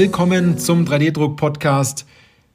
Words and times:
Willkommen 0.00 0.56
zum 0.56 0.86
3D-Druck-Podcast, 0.86 2.06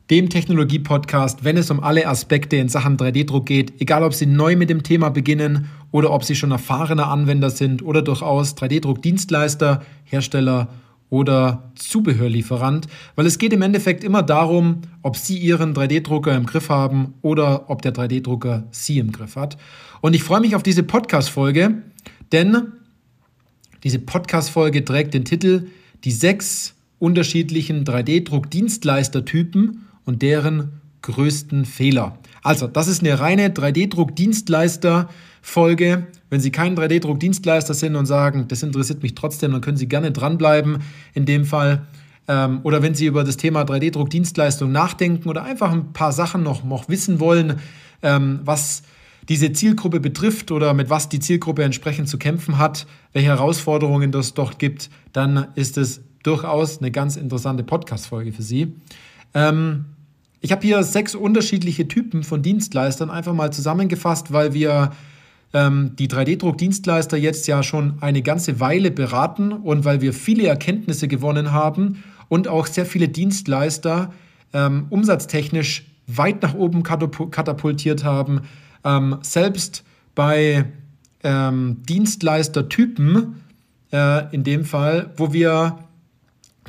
dem 0.10 0.30
Technologie-Podcast, 0.32 1.44
wenn 1.44 1.58
es 1.58 1.70
um 1.70 1.80
alle 1.80 2.08
Aspekte 2.08 2.56
in 2.56 2.70
Sachen 2.70 2.98
3D-Druck 2.98 3.46
geht, 3.46 3.80
egal 3.80 4.02
ob 4.02 4.16
Sie 4.16 4.26
neu 4.26 4.56
mit 4.56 4.72
dem 4.72 4.82
Thema 4.82 5.10
beginnen 5.10 5.70
oder 5.92 6.10
ob 6.10 6.24
Sie 6.24 6.34
schon 6.34 6.50
erfahrene 6.50 7.06
Anwender 7.06 7.52
sind 7.52 7.84
oder 7.84 8.02
durchaus 8.02 8.58
3D-Druck-Dienstleister, 8.58 9.84
Hersteller 10.06 10.70
oder 11.12 11.72
Zubehörlieferant, 11.76 12.88
weil 13.16 13.28
es 13.28 13.38
geht 13.38 13.54
im 13.54 13.62
Endeffekt 13.62 14.04
immer 14.04 14.24
darum, 14.24 14.82
ob 15.04 15.16
Sie 15.16 15.38
Ihren 15.38 15.76
3D-Drucker 15.76 16.36
im 16.36 16.48
Griff 16.48 16.70
haben 16.70 17.14
oder 17.22 17.70
ob 17.70 17.84
der 17.84 17.94
3D-Drucker 17.94 18.64
Sie 18.72 18.98
im 18.98 19.12
Griff 19.12 19.36
hat. 19.36 19.56
Und 20.02 20.16
ich 20.16 20.24
freue 20.24 20.42
mich 20.42 20.56
auf 20.56 20.64
diese 20.64 20.82
Podcast-Folge, 20.82 21.84
denn 22.32 22.72
diese 23.84 24.00
Podcast-Folge 24.00 24.84
trägt 24.84 25.14
den 25.14 25.26
Titel 25.26 25.68
Die 26.04 26.12
sechs 26.12 26.75
unterschiedlichen 27.00 27.86
3D-Druck-Dienstleistertypen 27.86 29.88
und 30.06 30.22
deren 30.22 30.82
größten 31.02 31.66
Fehler. 31.66 32.18
Also, 32.42 32.68
das 32.68 32.88
ist 32.88 33.02
eine 33.02 33.20
reine 33.20 33.50
3D-Druck-Dienstleister-Folge. 33.50 36.08
Wenn 36.30 36.40
Sie 36.40 36.52
kein 36.52 36.76
3D-Druck-Dienstleister 36.76 37.74
sind 37.74 37.96
und 37.96 38.06
sagen, 38.06 38.48
das 38.48 38.62
interessiert 38.64 39.04
mich 39.04 39.16
trotzdem, 39.16 39.52
dann 39.52 39.62
können 39.62 39.78
Sie 39.78 39.88
gerne 39.88 40.12
dranbleiben 40.12 40.80
in 41.14 41.26
dem 41.26 41.46
Fall. 41.46 41.88
Ähm, 42.28 42.62
oder 42.64 42.82
wenn 42.82 42.96
Sie 42.96 43.06
über 43.06 43.24
das 43.24 43.38
Thema 43.38 43.62
3D-Druck-Dienstleistung 43.62 44.72
nachdenken 44.72 45.30
oder 45.30 45.44
einfach 45.44 45.72
ein 45.72 45.94
paar 45.94 46.12
Sachen 46.12 46.44
noch, 46.44 46.64
noch 46.64 46.90
wissen 46.90 47.20
wollen, 47.20 47.60
ähm, 48.02 48.40
was 48.44 48.82
diese 49.30 49.52
Zielgruppe 49.52 50.00
betrifft 50.00 50.52
oder 50.52 50.74
mit 50.74 50.90
was 50.90 51.10
die 51.10 51.20
Zielgruppe 51.20 51.64
entsprechend 51.64 52.10
zu 52.10 52.18
kämpfen 52.18 52.58
hat, 52.58 52.88
welche 53.14 53.30
Herausforderungen 53.30 54.12
das 54.12 54.34
dort 54.34 54.60
gibt, 54.60 54.90
dann 55.14 55.48
ist 55.56 55.78
es 55.78 56.02
durchaus 56.26 56.80
eine 56.80 56.92
ganz 56.92 57.16
interessante 57.16 57.64
Podcast-Folge 57.64 58.32
für 58.32 58.42
Sie. 58.42 58.74
Ähm, 59.34 59.86
ich 60.42 60.52
habe 60.52 60.62
hier 60.62 60.84
sechs 60.84 61.16
unterschiedliche 61.16 61.88
Typen 61.88 62.24
von 62.24 62.42
Dienstleistern 62.42 63.10
einfach 63.10 63.34
mal 63.34 63.52
zusammengefasst, 63.52 64.34
weil 64.34 64.54
wir 64.54 64.92
ähm, 65.54 65.96
die 65.98 66.08
3D-Druck-Dienstleister 66.08 67.18
jetzt 67.18 67.48
ja 67.48 67.64
schon 67.64 67.96
eine 68.02 68.22
ganze 68.22 68.60
Weile 68.60 68.92
beraten 68.92 69.52
und 69.52 69.86
weil 69.86 70.02
wir 70.02 70.14
viele 70.14 70.48
Erkenntnisse 70.48 71.08
gewonnen 71.08 71.52
haben 71.52 72.04
und 72.28 72.48
auch 72.48 72.68
sehr 72.68 72.86
viele 72.86 73.08
Dienstleister 73.08 74.14
ähm, 74.54 74.88
umsatztechnisch 74.90 75.86
weit 76.08 76.44
nach 76.44 76.54
oben 76.54 76.84
katapultiert 76.84 78.04
haben, 78.04 78.42
ähm, 78.84 79.18
selbst 79.22 79.84
bei 80.14 80.66
ähm, 81.24 81.78
Dienstleistertypen, 81.88 83.42
äh, 83.92 84.34
in 84.34 84.44
dem 84.44 84.66
Fall, 84.66 85.12
wo 85.18 85.34
wir 85.34 85.80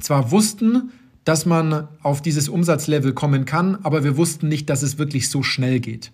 zwar 0.00 0.30
wussten, 0.30 0.90
dass 1.24 1.44
man 1.44 1.88
auf 2.02 2.22
dieses 2.22 2.48
Umsatzlevel 2.48 3.12
kommen 3.12 3.44
kann, 3.44 3.78
aber 3.82 4.04
wir 4.04 4.16
wussten 4.16 4.48
nicht, 4.48 4.70
dass 4.70 4.82
es 4.82 4.98
wirklich 4.98 5.28
so 5.28 5.42
schnell 5.42 5.80
geht. 5.80 6.12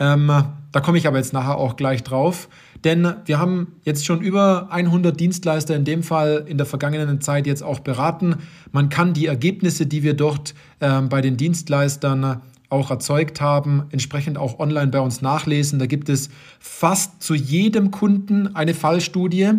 Ähm, 0.00 0.30
da 0.70 0.80
komme 0.80 0.98
ich 0.98 1.08
aber 1.08 1.16
jetzt 1.16 1.32
nachher 1.32 1.56
auch 1.56 1.74
gleich 1.74 2.04
drauf, 2.04 2.48
denn 2.84 3.14
wir 3.24 3.40
haben 3.40 3.74
jetzt 3.82 4.06
schon 4.06 4.20
über 4.20 4.68
100 4.70 5.18
Dienstleister 5.18 5.74
in 5.74 5.84
dem 5.84 6.04
Fall 6.04 6.44
in 6.46 6.56
der 6.56 6.66
vergangenen 6.66 7.20
Zeit 7.20 7.48
jetzt 7.48 7.62
auch 7.62 7.80
beraten. 7.80 8.36
Man 8.70 8.90
kann 8.90 9.12
die 9.12 9.26
Ergebnisse, 9.26 9.86
die 9.86 10.04
wir 10.04 10.14
dort 10.14 10.54
ähm, 10.80 11.08
bei 11.08 11.20
den 11.20 11.36
Dienstleistern 11.36 12.40
auch 12.70 12.90
erzeugt 12.90 13.40
haben, 13.40 13.84
entsprechend 13.90 14.38
auch 14.38 14.60
online 14.60 14.88
bei 14.88 15.00
uns 15.00 15.22
nachlesen. 15.22 15.78
Da 15.78 15.86
gibt 15.86 16.08
es 16.08 16.28
fast 16.60 17.22
zu 17.22 17.34
jedem 17.34 17.90
Kunden 17.90 18.54
eine 18.54 18.74
Fallstudie, 18.74 19.52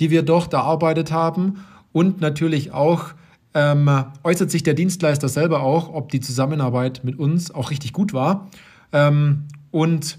die 0.00 0.10
wir 0.10 0.22
dort 0.22 0.52
erarbeitet 0.52 1.12
haben. 1.12 1.64
Und 1.94 2.20
natürlich 2.20 2.72
auch 2.72 3.14
ähm, 3.54 3.88
äußert 4.24 4.50
sich 4.50 4.64
der 4.64 4.74
Dienstleister 4.74 5.28
selber 5.28 5.62
auch, 5.62 5.88
ob 5.94 6.10
die 6.10 6.20
Zusammenarbeit 6.20 7.02
mit 7.04 7.20
uns 7.20 7.54
auch 7.54 7.70
richtig 7.70 7.92
gut 7.92 8.12
war. 8.12 8.50
Ähm, 8.92 9.44
und 9.70 10.18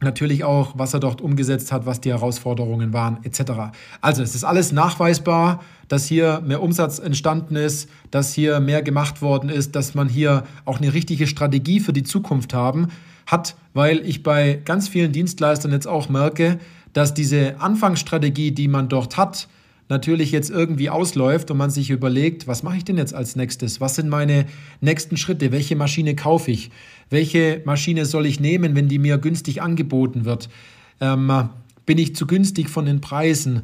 natürlich 0.00 0.42
auch, 0.42 0.72
was 0.76 0.94
er 0.94 1.00
dort 1.00 1.20
umgesetzt 1.20 1.70
hat, 1.70 1.86
was 1.86 2.00
die 2.00 2.10
Herausforderungen 2.10 2.92
waren, 2.92 3.18
etc. 3.22 3.52
Also 4.00 4.24
es 4.24 4.34
ist 4.34 4.42
alles 4.42 4.72
nachweisbar, 4.72 5.62
dass 5.86 6.06
hier 6.06 6.42
mehr 6.44 6.60
Umsatz 6.60 6.98
entstanden 6.98 7.54
ist, 7.54 7.88
dass 8.10 8.32
hier 8.32 8.58
mehr 8.58 8.82
gemacht 8.82 9.22
worden 9.22 9.50
ist, 9.50 9.76
dass 9.76 9.94
man 9.94 10.08
hier 10.08 10.42
auch 10.64 10.78
eine 10.78 10.94
richtige 10.94 11.28
Strategie 11.28 11.78
für 11.78 11.92
die 11.92 12.02
Zukunft 12.02 12.54
haben 12.54 12.88
hat, 13.26 13.54
weil 13.72 13.98
ich 14.00 14.24
bei 14.24 14.60
ganz 14.64 14.88
vielen 14.88 15.12
Dienstleistern 15.12 15.70
jetzt 15.70 15.86
auch 15.86 16.08
merke, 16.08 16.58
dass 16.92 17.14
diese 17.14 17.60
Anfangsstrategie, 17.60 18.50
die 18.50 18.66
man 18.66 18.88
dort 18.88 19.16
hat, 19.16 19.46
natürlich 19.88 20.32
jetzt 20.32 20.50
irgendwie 20.50 20.90
ausläuft 20.90 21.50
und 21.50 21.56
man 21.56 21.70
sich 21.70 21.90
überlegt, 21.90 22.46
was 22.46 22.62
mache 22.62 22.76
ich 22.76 22.84
denn 22.84 22.98
jetzt 22.98 23.14
als 23.14 23.36
nächstes? 23.36 23.80
Was 23.80 23.94
sind 23.94 24.08
meine 24.08 24.46
nächsten 24.80 25.16
Schritte? 25.16 25.52
Welche 25.52 25.76
Maschine 25.76 26.14
kaufe 26.14 26.50
ich? 26.50 26.70
Welche 27.10 27.62
Maschine 27.64 28.04
soll 28.04 28.26
ich 28.26 28.40
nehmen, 28.40 28.74
wenn 28.74 28.88
die 28.88 28.98
mir 28.98 29.18
günstig 29.18 29.62
angeboten 29.62 30.24
wird? 30.24 30.48
Ähm, 31.00 31.48
bin 31.86 31.98
ich 31.98 32.14
zu 32.14 32.26
günstig 32.26 32.68
von 32.68 32.84
den 32.84 33.00
Preisen? 33.00 33.62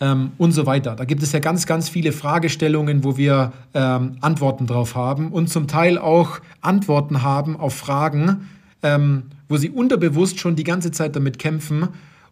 Ähm, 0.00 0.30
und 0.38 0.52
so 0.52 0.64
weiter. 0.64 0.94
Da 0.94 1.04
gibt 1.04 1.24
es 1.24 1.32
ja 1.32 1.40
ganz, 1.40 1.66
ganz 1.66 1.88
viele 1.88 2.12
Fragestellungen, 2.12 3.02
wo 3.02 3.16
wir 3.16 3.52
ähm, 3.74 4.16
Antworten 4.20 4.68
drauf 4.68 4.94
haben 4.94 5.32
und 5.32 5.48
zum 5.48 5.66
Teil 5.66 5.98
auch 5.98 6.38
Antworten 6.60 7.22
haben 7.22 7.56
auf 7.56 7.74
Fragen, 7.74 8.48
ähm, 8.84 9.24
wo 9.48 9.56
sie 9.56 9.70
unterbewusst 9.70 10.38
schon 10.38 10.54
die 10.54 10.62
ganze 10.62 10.92
Zeit 10.92 11.16
damit 11.16 11.40
kämpfen 11.40 11.88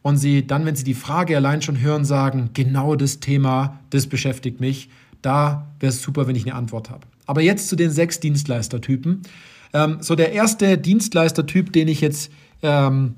und 0.06 0.18
sie 0.18 0.46
dann, 0.46 0.64
wenn 0.64 0.76
sie 0.76 0.84
die 0.84 0.94
Frage 0.94 1.36
allein 1.36 1.62
schon 1.62 1.80
hören, 1.80 2.04
sagen, 2.04 2.50
genau 2.54 2.94
das 2.94 3.18
Thema, 3.18 3.80
das 3.90 4.06
beschäftigt 4.06 4.60
mich. 4.60 4.88
Da 5.20 5.66
wäre 5.80 5.90
es 5.90 6.00
super, 6.00 6.28
wenn 6.28 6.36
ich 6.36 6.44
eine 6.44 6.54
Antwort 6.54 6.90
habe. 6.90 7.00
Aber 7.26 7.40
jetzt 7.40 7.68
zu 7.68 7.74
den 7.74 7.90
sechs 7.90 8.20
Dienstleistertypen. 8.20 9.22
Ähm, 9.72 9.96
so 9.98 10.14
der 10.14 10.30
erste 10.30 10.78
Dienstleistertyp, 10.78 11.72
den 11.72 11.88
ich 11.88 12.00
jetzt 12.02 12.30
ähm, 12.62 13.16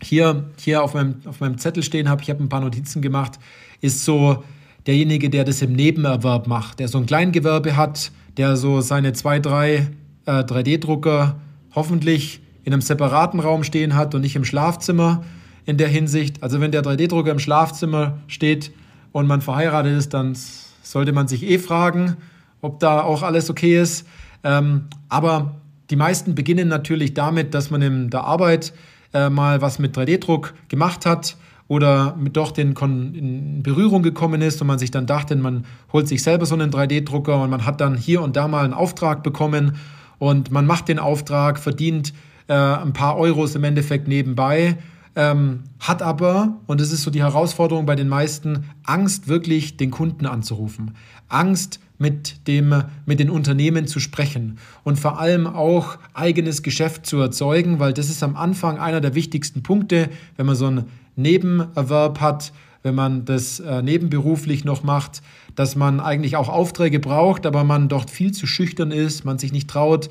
hier, 0.00 0.48
hier 0.58 0.82
auf, 0.82 0.94
meinem, 0.94 1.16
auf 1.26 1.40
meinem 1.40 1.58
Zettel 1.58 1.82
stehen 1.82 2.08
habe, 2.08 2.22
ich 2.22 2.30
habe 2.30 2.42
ein 2.42 2.48
paar 2.48 2.62
Notizen 2.62 3.02
gemacht, 3.02 3.38
ist 3.82 4.06
so 4.06 4.42
derjenige, 4.86 5.28
der 5.28 5.44
das 5.44 5.60
im 5.60 5.74
Nebenerwerb 5.74 6.46
macht, 6.46 6.80
der 6.80 6.88
so 6.88 6.96
ein 6.96 7.04
Kleingewerbe 7.04 7.76
hat, 7.76 8.12
der 8.38 8.56
so 8.56 8.80
seine 8.80 9.12
zwei, 9.12 9.40
drei 9.40 9.88
äh, 10.24 10.30
3D-Drucker 10.30 11.38
hoffentlich 11.74 12.40
in 12.62 12.72
einem 12.72 12.80
separaten 12.80 13.40
Raum 13.40 13.62
stehen 13.62 13.94
hat 13.94 14.14
und 14.14 14.22
nicht 14.22 14.36
im 14.36 14.46
Schlafzimmer 14.46 15.22
in 15.66 15.76
der 15.76 15.88
Hinsicht. 15.88 16.42
Also 16.42 16.60
wenn 16.60 16.72
der 16.72 16.82
3D-Drucker 16.82 17.30
im 17.30 17.38
Schlafzimmer 17.38 18.18
steht 18.26 18.72
und 19.12 19.26
man 19.26 19.40
verheiratet 19.40 19.96
ist, 19.96 20.14
dann 20.14 20.36
sollte 20.82 21.12
man 21.12 21.28
sich 21.28 21.42
eh 21.44 21.58
fragen, 21.58 22.16
ob 22.60 22.80
da 22.80 23.02
auch 23.02 23.22
alles 23.22 23.50
okay 23.50 23.80
ist. 23.80 24.06
Ähm, 24.42 24.84
aber 25.08 25.56
die 25.90 25.96
meisten 25.96 26.34
beginnen 26.34 26.68
natürlich 26.68 27.14
damit, 27.14 27.54
dass 27.54 27.70
man 27.70 27.82
in 27.82 28.10
der 28.10 28.24
Arbeit 28.24 28.72
äh, 29.12 29.30
mal 29.30 29.60
was 29.62 29.78
mit 29.78 29.96
3D-Druck 29.96 30.54
gemacht 30.68 31.06
hat 31.06 31.36
oder 31.66 32.14
mit 32.16 32.36
doch 32.36 32.50
den 32.50 32.74
Kon 32.74 33.14
in 33.14 33.62
Berührung 33.62 34.02
gekommen 34.02 34.42
ist 34.42 34.60
und 34.60 34.66
man 34.66 34.78
sich 34.78 34.90
dann 34.90 35.06
dachte, 35.06 35.34
man 35.36 35.64
holt 35.92 36.08
sich 36.08 36.22
selber 36.22 36.44
so 36.46 36.54
einen 36.54 36.70
3D-Drucker 36.70 37.42
und 37.42 37.50
man 37.50 37.64
hat 37.64 37.80
dann 37.80 37.96
hier 37.96 38.20
und 38.20 38.36
da 38.36 38.48
mal 38.48 38.64
einen 38.64 38.74
Auftrag 38.74 39.22
bekommen 39.22 39.76
und 40.18 40.50
man 40.50 40.66
macht 40.66 40.88
den 40.88 40.98
Auftrag, 40.98 41.58
verdient 41.58 42.12
äh, 42.48 42.54
ein 42.54 42.92
paar 42.92 43.16
Euros 43.16 43.54
im 43.54 43.64
Endeffekt 43.64 44.08
nebenbei 44.08 44.76
ähm, 45.16 45.64
hat 45.78 46.02
aber, 46.02 46.58
und 46.66 46.80
das 46.80 46.92
ist 46.92 47.02
so 47.02 47.10
die 47.10 47.22
Herausforderung 47.22 47.86
bei 47.86 47.96
den 47.96 48.08
meisten, 48.08 48.64
Angst, 48.84 49.28
wirklich 49.28 49.76
den 49.76 49.90
Kunden 49.90 50.26
anzurufen. 50.26 50.94
Angst, 51.28 51.80
mit, 51.98 52.48
dem, 52.48 52.84
mit 53.06 53.20
den 53.20 53.30
Unternehmen 53.30 53.86
zu 53.86 54.00
sprechen 54.00 54.58
und 54.82 54.98
vor 54.98 55.18
allem 55.20 55.46
auch 55.46 55.96
eigenes 56.12 56.62
Geschäft 56.62 57.06
zu 57.06 57.18
erzeugen, 57.18 57.78
weil 57.78 57.92
das 57.92 58.10
ist 58.10 58.22
am 58.22 58.36
Anfang 58.36 58.78
einer 58.78 59.00
der 59.00 59.14
wichtigsten 59.14 59.62
Punkte, 59.62 60.10
wenn 60.36 60.46
man 60.46 60.56
so 60.56 60.66
einen 60.66 60.84
Nebenerwerb 61.16 62.20
hat, 62.20 62.52
wenn 62.82 62.94
man 62.94 63.24
das 63.24 63.60
äh, 63.60 63.80
nebenberuflich 63.80 64.64
noch 64.64 64.82
macht, 64.82 65.22
dass 65.54 65.76
man 65.76 66.00
eigentlich 66.00 66.36
auch 66.36 66.48
Aufträge 66.48 66.98
braucht, 66.98 67.46
aber 67.46 67.64
man 67.64 67.88
dort 67.88 68.10
viel 68.10 68.32
zu 68.32 68.46
schüchtern 68.46 68.90
ist, 68.90 69.24
man 69.24 69.38
sich 69.38 69.52
nicht 69.52 69.70
traut 69.70 70.10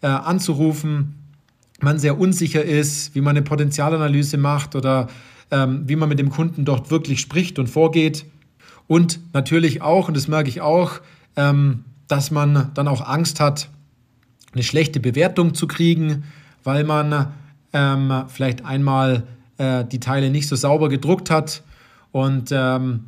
äh, 0.00 0.06
anzurufen, 0.06 1.16
man 1.80 1.98
sehr 1.98 2.18
unsicher 2.18 2.64
ist, 2.64 3.14
wie 3.14 3.20
man 3.20 3.36
eine 3.36 3.44
Potenzialanalyse 3.44 4.36
macht 4.38 4.74
oder 4.74 5.08
ähm, 5.50 5.82
wie 5.86 5.96
man 5.96 6.08
mit 6.08 6.18
dem 6.18 6.30
Kunden 6.30 6.64
dort 6.64 6.90
wirklich 6.90 7.20
spricht 7.20 7.58
und 7.58 7.68
vorgeht. 7.68 8.24
Und 8.86 9.20
natürlich 9.32 9.82
auch, 9.82 10.08
und 10.08 10.16
das 10.16 10.28
merke 10.28 10.48
ich 10.48 10.60
auch, 10.60 11.00
ähm, 11.36 11.84
dass 12.08 12.30
man 12.30 12.70
dann 12.74 12.88
auch 12.88 13.06
Angst 13.06 13.40
hat, 13.40 13.68
eine 14.52 14.62
schlechte 14.62 15.00
Bewertung 15.00 15.54
zu 15.54 15.66
kriegen, 15.66 16.24
weil 16.62 16.84
man 16.84 17.32
ähm, 17.72 18.24
vielleicht 18.28 18.64
einmal 18.64 19.24
äh, 19.58 19.84
die 19.84 20.00
Teile 20.00 20.30
nicht 20.30 20.48
so 20.48 20.56
sauber 20.56 20.88
gedruckt 20.88 21.30
hat 21.30 21.62
und 22.12 22.50
ähm, 22.52 23.06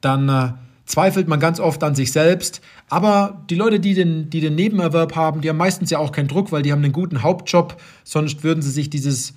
dann 0.00 0.28
äh, 0.28 0.52
zweifelt 0.86 1.28
man 1.28 1.40
ganz 1.40 1.60
oft 1.60 1.82
an 1.82 1.94
sich 1.94 2.12
selbst. 2.12 2.62
Aber 2.88 3.42
die 3.50 3.56
Leute, 3.56 3.80
die 3.80 3.94
den, 3.94 4.30
die 4.30 4.40
den 4.40 4.54
Nebenerwerb 4.54 5.14
haben, 5.16 5.40
die 5.40 5.48
haben 5.48 5.56
meistens 5.56 5.90
ja 5.90 5.98
auch 5.98 6.12
keinen 6.12 6.28
Druck, 6.28 6.52
weil 6.52 6.62
die 6.62 6.72
haben 6.72 6.82
einen 6.82 6.92
guten 6.92 7.22
Hauptjob. 7.22 7.76
Sonst 8.04 8.44
würden 8.44 8.62
sie 8.62 8.70
sich 8.70 8.88
dieses, 8.88 9.34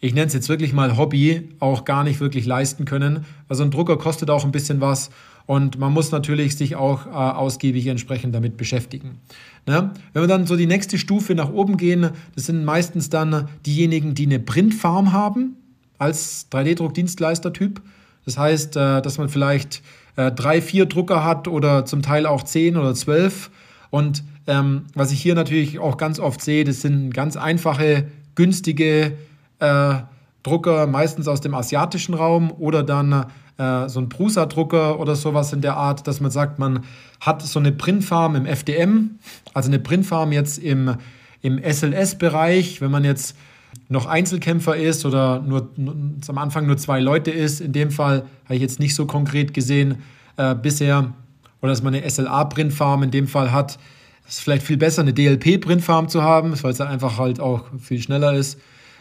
ich 0.00 0.14
nenne 0.14 0.26
es 0.26 0.32
jetzt 0.32 0.48
wirklich 0.48 0.72
mal 0.72 0.96
Hobby, 0.96 1.50
auch 1.60 1.84
gar 1.84 2.02
nicht 2.02 2.20
wirklich 2.20 2.46
leisten 2.46 2.86
können. 2.86 3.26
Also 3.48 3.62
ein 3.62 3.70
Drucker 3.70 3.98
kostet 3.98 4.30
auch 4.30 4.44
ein 4.44 4.52
bisschen 4.52 4.80
was. 4.80 5.10
Und 5.44 5.78
man 5.78 5.92
muss 5.92 6.10
natürlich 6.10 6.56
sich 6.56 6.74
auch 6.74 7.06
äh, 7.06 7.10
ausgiebig 7.10 7.86
entsprechend 7.86 8.34
damit 8.34 8.56
beschäftigen. 8.56 9.18
Ne? 9.66 9.92
Wenn 10.12 10.22
wir 10.22 10.26
dann 10.26 10.46
so 10.46 10.56
die 10.56 10.66
nächste 10.66 10.98
Stufe 10.98 11.36
nach 11.36 11.52
oben 11.52 11.76
gehen, 11.76 12.10
das 12.34 12.46
sind 12.46 12.64
meistens 12.64 13.10
dann 13.10 13.48
diejenigen, 13.64 14.14
die 14.14 14.26
eine 14.26 14.40
Printfarm 14.40 15.12
haben 15.12 15.56
als 15.98 16.50
3D-Druckdienstleister-Typ. 16.50 17.80
Das 18.24 18.38
heißt, 18.38 18.76
äh, 18.76 19.02
dass 19.02 19.18
man 19.18 19.28
vielleicht 19.28 19.82
äh, 20.16 20.32
drei, 20.32 20.60
vier 20.60 20.86
Drucker 20.86 21.24
hat 21.24 21.48
oder 21.48 21.84
zum 21.84 22.02
Teil 22.02 22.26
auch 22.26 22.42
zehn 22.42 22.76
oder 22.76 22.94
zwölf. 22.94 23.50
Und 23.90 24.24
ähm, 24.46 24.86
was 24.94 25.12
ich 25.12 25.20
hier 25.20 25.34
natürlich 25.34 25.78
auch 25.78 25.96
ganz 25.96 26.18
oft 26.18 26.40
sehe, 26.40 26.64
das 26.64 26.80
sind 26.80 27.12
ganz 27.12 27.36
einfache, 27.36 28.08
günstige 28.34 29.16
äh, 29.58 29.94
Drucker, 30.42 30.86
meistens 30.86 31.28
aus 31.28 31.40
dem 31.40 31.54
asiatischen 31.54 32.14
Raum 32.14 32.52
oder 32.52 32.82
dann 32.82 33.26
äh, 33.58 33.88
so 33.88 34.00
ein 34.00 34.08
Prusa-Drucker 34.08 35.00
oder 35.00 35.16
sowas 35.16 35.52
in 35.52 35.60
der 35.60 35.76
Art, 35.76 36.06
dass 36.06 36.20
man 36.20 36.30
sagt, 36.30 36.58
man 36.58 36.84
hat 37.20 37.42
so 37.42 37.58
eine 37.58 37.72
Printfarm 37.72 38.36
im 38.36 38.46
FDM, 38.46 39.18
also 39.54 39.68
eine 39.68 39.78
Printfarm 39.78 40.32
jetzt 40.32 40.58
im, 40.58 40.96
im 41.42 41.58
SLS-Bereich, 41.62 42.80
wenn 42.80 42.90
man 42.90 43.04
jetzt 43.04 43.36
noch 43.88 44.06
Einzelkämpfer 44.06 44.76
ist 44.76 45.04
oder 45.06 45.40
nur, 45.40 45.70
nur, 45.76 45.94
am 46.26 46.38
Anfang 46.38 46.66
nur 46.66 46.76
zwei 46.76 47.00
Leute 47.00 47.30
ist. 47.30 47.60
In 47.60 47.72
dem 47.72 47.90
Fall 47.90 48.24
habe 48.44 48.56
ich 48.56 48.60
jetzt 48.60 48.80
nicht 48.80 48.94
so 48.94 49.06
konkret 49.06 49.54
gesehen 49.54 50.02
äh, 50.36 50.54
bisher. 50.54 51.12
Oder 51.62 51.72
dass 51.72 51.82
man 51.82 51.94
eine 51.94 52.08
SLA-Printfarm 52.08 53.02
in 53.04 53.10
dem 53.10 53.28
Fall 53.28 53.52
hat. 53.52 53.78
Es 54.28 54.38
ist 54.38 54.40
vielleicht 54.40 54.64
viel 54.64 54.76
besser, 54.76 55.02
eine 55.02 55.12
DLP-Printfarm 55.12 56.08
zu 56.08 56.22
haben, 56.22 56.60
weil 56.62 56.72
es 56.72 56.78
dann 56.78 56.88
einfach 56.88 57.18
halt 57.18 57.38
auch 57.38 57.64
viel 57.80 58.00
schneller 58.00 58.34
ist. 58.34 58.58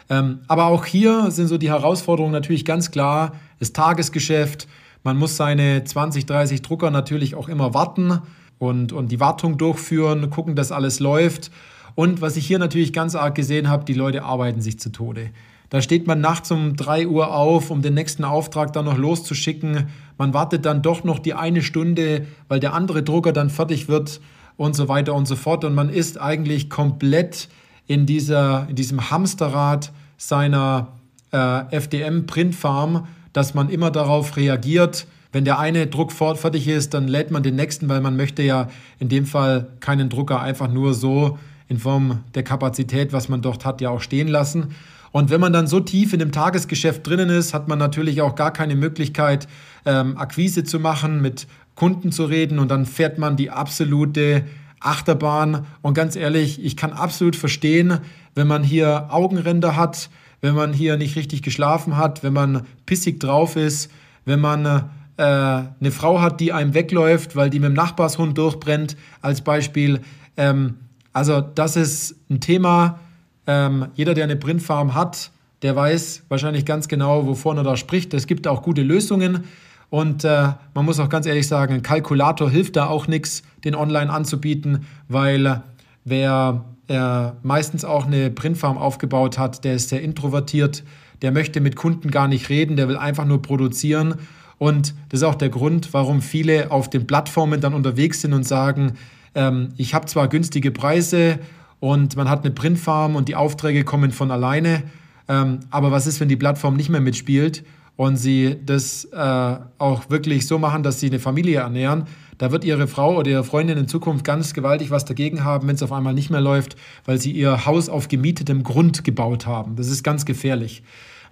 Ähm, 0.09 0.39
aber 0.47 0.65
auch 0.65 0.85
hier 0.85 1.31
sind 1.31 1.47
so 1.47 1.57
die 1.57 1.69
Herausforderungen 1.69 2.31
natürlich 2.31 2.63
ganz 2.63 2.91
klar. 2.91 3.33
Das 3.59 3.73
Tagesgeschäft, 3.73 4.67
man 5.03 5.17
muss 5.17 5.35
seine 5.35 5.83
20, 5.83 6.27
30 6.27 6.61
Drucker 6.61 6.91
natürlich 6.91 7.33
auch 7.33 7.49
immer 7.49 7.73
warten 7.73 8.21
und, 8.59 8.93
und 8.93 9.11
die 9.11 9.19
Wartung 9.19 9.57
durchführen, 9.57 10.29
gucken, 10.29 10.55
dass 10.55 10.71
alles 10.71 10.99
läuft. 10.99 11.49
Und 11.95 12.21
was 12.21 12.37
ich 12.37 12.45
hier 12.45 12.59
natürlich 12.59 12.93
ganz 12.93 13.15
arg 13.15 13.35
gesehen 13.35 13.69
habe, 13.69 13.85
die 13.85 13.93
Leute 13.93 14.23
arbeiten 14.23 14.61
sich 14.61 14.79
zu 14.79 14.91
Tode. 14.91 15.31
Da 15.69 15.81
steht 15.81 16.05
man 16.05 16.21
nachts 16.21 16.51
um 16.51 16.75
3 16.75 17.07
Uhr 17.07 17.33
auf, 17.33 17.71
um 17.71 17.81
den 17.81 17.95
nächsten 17.95 18.23
Auftrag 18.23 18.73
dann 18.73 18.85
noch 18.85 18.97
loszuschicken. 18.97 19.87
Man 20.17 20.33
wartet 20.33 20.65
dann 20.65 20.81
doch 20.81 21.03
noch 21.03 21.19
die 21.19 21.33
eine 21.33 21.61
Stunde, 21.61 22.27
weil 22.47 22.59
der 22.59 22.73
andere 22.73 23.01
Drucker 23.01 23.31
dann 23.31 23.49
fertig 23.49 23.87
wird 23.87 24.21
und 24.57 24.75
so 24.75 24.87
weiter 24.87 25.13
und 25.13 25.27
so 25.27 25.35
fort. 25.35 25.63
Und 25.63 25.73
man 25.73 25.89
ist 25.89 26.19
eigentlich 26.21 26.69
komplett 26.69 27.49
in, 27.87 28.05
dieser, 28.05 28.67
in 28.69 28.75
diesem 28.75 29.09
Hamsterrad 29.09 29.91
seiner 30.17 30.89
äh, 31.31 31.75
FDM-Printfarm, 31.75 33.07
dass 33.33 33.53
man 33.53 33.69
immer 33.69 33.89
darauf 33.89 34.37
reagiert. 34.37 35.07
Wenn 35.31 35.45
der 35.45 35.59
eine 35.59 35.87
Druck 35.87 36.13
fertig 36.13 36.67
ist, 36.67 36.93
dann 36.93 37.07
lädt 37.07 37.31
man 37.31 37.43
den 37.43 37.55
nächsten, 37.55 37.89
weil 37.89 37.99
man 37.99 38.15
möchte 38.15 38.43
ja 38.43 38.69
in 38.99 39.09
dem 39.09 39.25
Fall 39.25 39.67
keinen 39.81 40.09
Drucker 40.09 40.41
einfach 40.41 40.71
nur 40.71 40.93
so 40.93 41.37
in 41.67 41.79
Form 41.79 42.23
der 42.33 42.43
Kapazität, 42.43 43.13
was 43.13 43.29
man 43.29 43.41
dort 43.41 43.65
hat, 43.65 43.81
ja 43.81 43.89
auch 43.89 44.01
stehen 44.01 44.27
lassen. 44.27 44.75
Und 45.11 45.29
wenn 45.29 45.39
man 45.39 45.53
dann 45.53 45.67
so 45.67 45.79
tief 45.79 46.11
in 46.13 46.19
dem 46.19 46.31
Tagesgeschäft 46.31 47.07
drinnen 47.07 47.29
ist, 47.29 47.53
hat 47.53 47.67
man 47.67 47.79
natürlich 47.79 48.21
auch 48.21 48.35
gar 48.35 48.51
keine 48.51 48.75
Möglichkeit, 48.75 49.47
ähm, 49.85 50.17
Akquise 50.17 50.63
zu 50.63 50.79
machen, 50.79 51.21
mit 51.21 51.47
Kunden 51.75 52.11
zu 52.11 52.25
reden 52.25 52.59
und 52.59 52.69
dann 52.69 52.85
fährt 52.85 53.17
man 53.17 53.37
die 53.37 53.49
absolute 53.49 54.43
Achterbahn. 54.79 55.65
Und 55.81 55.93
ganz 55.93 56.15
ehrlich, 56.15 56.63
ich 56.63 56.75
kann 56.75 56.91
absolut 56.91 57.35
verstehen, 57.35 57.99
wenn 58.33 58.47
man 58.47 58.63
hier 58.63 59.07
Augenränder 59.09 59.75
hat, 59.75 60.09
wenn 60.41 60.53
man 60.53 60.73
hier 60.73 60.97
nicht 60.97 61.15
richtig 61.15 61.41
geschlafen 61.41 61.97
hat, 61.97 62.23
wenn 62.23 62.33
man 62.33 62.65
pissig 62.85 63.19
drauf 63.19 63.55
ist, 63.55 63.89
wenn 64.25 64.39
man 64.39 64.65
äh, 64.65 65.23
eine 65.23 65.91
Frau 65.91 66.21
hat, 66.21 66.39
die 66.39 66.51
einem 66.51 66.73
wegläuft, 66.73 67.35
weil 67.35 67.49
die 67.49 67.59
mit 67.59 67.69
dem 67.69 67.73
Nachbarshund 67.73 68.37
durchbrennt, 68.37 68.97
als 69.21 69.41
Beispiel. 69.41 70.01
Ähm, 70.37 70.75
also 71.15 71.39
das 71.39 71.77
ist 71.77 72.15
ein 72.29 72.41
Thema. 72.41 72.99
Ähm, 73.47 73.87
jeder, 73.95 74.13
der 74.13 74.25
eine 74.25 74.35
Printfarm 74.35 74.95
hat, 74.95 75.31
der 75.61 75.73
weiß 75.73 76.23
wahrscheinlich 76.27 76.65
ganz 76.65 76.89
genau, 76.89 77.25
wovon 77.25 77.57
er 77.57 77.63
da 77.63 77.77
spricht. 77.77 78.13
Es 78.13 78.27
gibt 78.27 78.47
auch 78.47 78.61
gute 78.61 78.81
Lösungen. 78.81 79.45
Und 79.89 80.25
äh, 80.25 80.49
man 80.73 80.83
muss 80.83 80.99
auch 80.99 81.07
ganz 81.07 81.25
ehrlich 81.25 81.47
sagen, 81.47 81.75
ein 81.75 81.83
Kalkulator 81.83 82.49
hilft 82.49 82.75
da 82.75 82.87
auch 82.87 83.07
nichts, 83.07 83.43
den 83.63 83.75
online 83.75 84.11
anzubieten, 84.11 84.87
weil 85.07 85.63
wer 86.03 86.65
äh, 86.89 87.27
meistens 87.43 87.85
auch 87.85 88.07
eine 88.07 88.29
Printfarm 88.29 88.77
aufgebaut 88.77 89.37
hat, 89.37 89.63
der 89.63 89.75
ist 89.75 89.87
sehr 89.87 90.01
introvertiert, 90.01 90.83
der 91.21 91.31
möchte 91.31 91.61
mit 91.61 91.77
Kunden 91.77 92.11
gar 92.11 92.27
nicht 92.27 92.49
reden, 92.49 92.75
der 92.75 92.89
will 92.89 92.97
einfach 92.97 93.23
nur 93.23 93.41
produzieren. 93.41 94.15
Und 94.57 94.93
das 95.09 95.21
ist 95.21 95.23
auch 95.23 95.35
der 95.35 95.49
Grund, 95.49 95.93
warum 95.93 96.21
viele 96.21 96.71
auf 96.71 96.89
den 96.89 97.07
Plattformen 97.07 97.61
dann 97.61 97.73
unterwegs 97.73 98.19
sind 98.19 98.33
und 98.33 98.43
sagen, 98.43 98.95
ähm, 99.35 99.73
ich 99.77 99.93
habe 99.93 100.05
zwar 100.07 100.27
günstige 100.27 100.71
Preise 100.71 101.39
und 101.79 102.15
man 102.15 102.29
hat 102.29 102.43
eine 102.43 102.53
Printfarm 102.53 103.15
und 103.15 103.27
die 103.29 103.35
Aufträge 103.35 103.83
kommen 103.83 104.11
von 104.11 104.31
alleine, 104.31 104.83
ähm, 105.27 105.59
aber 105.69 105.91
was 105.91 106.07
ist, 106.07 106.19
wenn 106.19 106.29
die 106.29 106.35
Plattform 106.35 106.75
nicht 106.75 106.89
mehr 106.89 107.01
mitspielt 107.01 107.63
und 107.95 108.17
sie 108.17 108.57
das 108.65 109.05
äh, 109.05 109.55
auch 109.77 110.09
wirklich 110.09 110.47
so 110.47 110.59
machen, 110.59 110.83
dass 110.83 110.99
sie 110.99 111.07
eine 111.07 111.19
Familie 111.19 111.59
ernähren? 111.59 112.05
Da 112.37 112.51
wird 112.51 112.65
ihre 112.65 112.87
Frau 112.87 113.17
oder 113.17 113.31
ihre 113.31 113.43
Freundin 113.43 113.77
in 113.77 113.87
Zukunft 113.87 114.25
ganz 114.25 114.53
gewaltig 114.53 114.91
was 114.91 115.05
dagegen 115.05 115.43
haben, 115.43 115.67
wenn 115.67 115.75
es 115.75 115.83
auf 115.83 115.93
einmal 115.93 116.13
nicht 116.13 116.29
mehr 116.29 116.41
läuft, 116.41 116.75
weil 117.05 117.19
sie 117.19 117.31
ihr 117.31 117.65
Haus 117.65 117.87
auf 117.87 118.09
gemietetem 118.09 118.63
Grund 118.63 119.03
gebaut 119.05 119.45
haben. 119.45 119.77
Das 119.77 119.87
ist 119.87 120.03
ganz 120.03 120.25
gefährlich. 120.25 120.83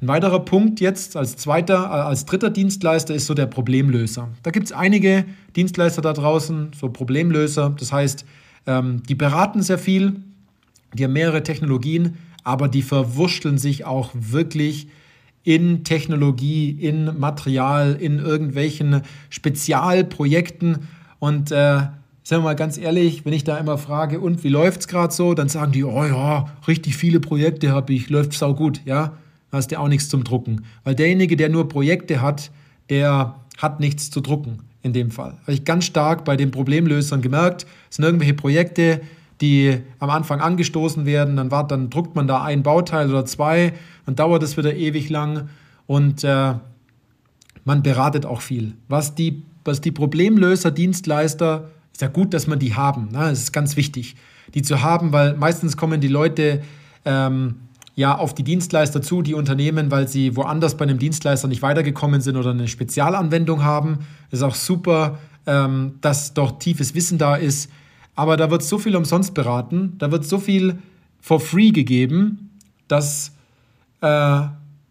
Ein 0.03 0.09
weiterer 0.09 0.41
Punkt 0.41 0.81
jetzt 0.81 1.15
als 1.15 1.37
zweiter, 1.37 1.75
äh, 1.75 1.87
als 1.87 2.25
dritter 2.25 2.49
Dienstleister 2.49 3.15
ist 3.15 3.25
so 3.25 3.33
der 3.33 3.45
Problemlöser. 3.45 4.27
Da 4.43 4.51
gibt 4.51 4.65
es 4.65 4.73
einige 4.73 5.23
Dienstleister 5.55 6.01
da 6.01 6.11
draußen, 6.11 6.71
so 6.77 6.89
Problemlöser. 6.89 7.73
Das 7.79 7.93
heißt, 7.93 8.25
ähm, 8.67 9.01
die 9.07 9.15
beraten 9.15 9.61
sehr 9.61 9.77
viel, 9.77 10.17
die 10.93 11.05
haben 11.05 11.13
mehrere 11.13 11.41
Technologien, 11.41 12.17
aber 12.43 12.67
die 12.67 12.81
verwurschteln 12.81 13.57
sich 13.57 13.85
auch 13.85 14.11
wirklich 14.13 14.89
in 15.45 15.85
Technologie, 15.85 16.71
in 16.71 17.17
Material, 17.17 17.95
in 17.97 18.19
irgendwelchen 18.19 19.03
Spezialprojekten. 19.29 20.79
Und 21.19 21.49
äh, 21.53 21.55
sagen 21.55 21.93
wir 22.25 22.39
mal 22.41 22.55
ganz 22.57 22.77
ehrlich, 22.77 23.23
wenn 23.23 23.31
ich 23.31 23.45
da 23.45 23.57
immer 23.57 23.77
frage, 23.77 24.19
und 24.19 24.43
wie 24.43 24.49
läuft 24.49 24.81
es 24.81 24.89
gerade 24.89 25.13
so, 25.13 25.33
dann 25.33 25.47
sagen 25.47 25.71
die, 25.71 25.85
oh 25.85 26.03
ja, 26.03 26.47
richtig 26.67 26.97
viele 26.97 27.21
Projekte 27.21 27.71
habe 27.71 27.93
ich, 27.93 28.09
läuft 28.09 28.33
sau 28.33 28.53
gut, 28.53 28.81
ja 28.83 29.13
hast 29.57 29.71
du 29.71 29.79
auch 29.79 29.87
nichts 29.87 30.09
zum 30.09 30.23
Drucken. 30.23 30.65
Weil 30.83 30.95
derjenige, 30.95 31.37
der 31.37 31.49
nur 31.49 31.69
Projekte 31.69 32.21
hat, 32.21 32.51
der 32.89 33.35
hat 33.57 33.79
nichts 33.79 34.09
zu 34.09 34.21
drucken 34.21 34.59
in 34.81 34.93
dem 34.93 35.11
Fall. 35.11 35.37
Habe 35.43 35.53
ich 35.53 35.63
ganz 35.63 35.85
stark 35.85 36.25
bei 36.25 36.35
den 36.35 36.51
Problemlösern 36.51 37.21
gemerkt, 37.21 37.65
es 37.89 37.95
sind 37.95 38.05
irgendwelche 38.05 38.33
Projekte, 38.33 39.01
die 39.41 39.79
am 39.99 40.09
Anfang 40.09 40.41
angestoßen 40.41 41.05
werden, 41.05 41.37
dann, 41.37 41.51
war, 41.51 41.67
dann 41.67 41.89
druckt 41.89 42.15
man 42.15 42.27
da 42.27 42.43
ein 42.43 42.63
Bauteil 42.63 43.09
oder 43.09 43.25
zwei, 43.25 43.73
dann 44.05 44.15
dauert 44.15 44.43
es 44.43 44.57
wieder 44.57 44.75
ewig 44.75 45.09
lang 45.09 45.49
und 45.87 46.23
äh, 46.23 46.53
man 47.65 47.83
beratet 47.83 48.25
auch 48.25 48.41
viel. 48.41 48.73
Was 48.89 49.15
die, 49.15 49.43
was 49.63 49.81
die 49.81 49.91
Problemlöser, 49.91 50.71
Dienstleister, 50.71 51.69
ist 51.91 52.01
ja 52.01 52.07
gut, 52.07 52.33
dass 52.33 52.47
man 52.47 52.59
die 52.59 52.75
haben. 52.75 53.09
Ne? 53.11 53.19
Das 53.19 53.39
ist 53.39 53.53
ganz 53.53 53.77
wichtig, 53.77 54.15
die 54.53 54.61
zu 54.61 54.81
haben, 54.81 55.11
weil 55.11 55.35
meistens 55.35 55.77
kommen 55.77 56.01
die 56.01 56.07
Leute 56.07 56.61
ähm, 57.05 57.55
ja 57.95 58.17
auf 58.17 58.33
die 58.33 58.43
Dienstleister 58.43 59.01
zu, 59.01 59.21
die 59.21 59.33
Unternehmen, 59.33 59.91
weil 59.91 60.07
sie 60.07 60.35
woanders 60.35 60.75
bei 60.75 60.83
einem 60.83 60.99
Dienstleister 60.99 61.47
nicht 61.47 61.61
weitergekommen 61.61 62.21
sind 62.21 62.37
oder 62.37 62.51
eine 62.51 62.67
Spezialanwendung 62.67 63.63
haben. 63.63 63.99
Es 64.31 64.39
ist 64.39 64.43
auch 64.43 64.55
super, 64.55 65.19
ähm, 65.45 65.95
dass 66.01 66.33
dort 66.33 66.61
tiefes 66.61 66.95
Wissen 66.95 67.17
da 67.17 67.35
ist. 67.35 67.69
Aber 68.15 68.37
da 68.37 68.51
wird 68.51 68.63
so 68.63 68.77
viel 68.77 68.95
umsonst 68.95 69.33
beraten, 69.33 69.95
da 69.97 70.11
wird 70.11 70.25
so 70.25 70.39
viel 70.39 70.77
for 71.19 71.39
free 71.39 71.71
gegeben, 71.71 72.51
dass 72.87 73.31
äh, 74.01 74.41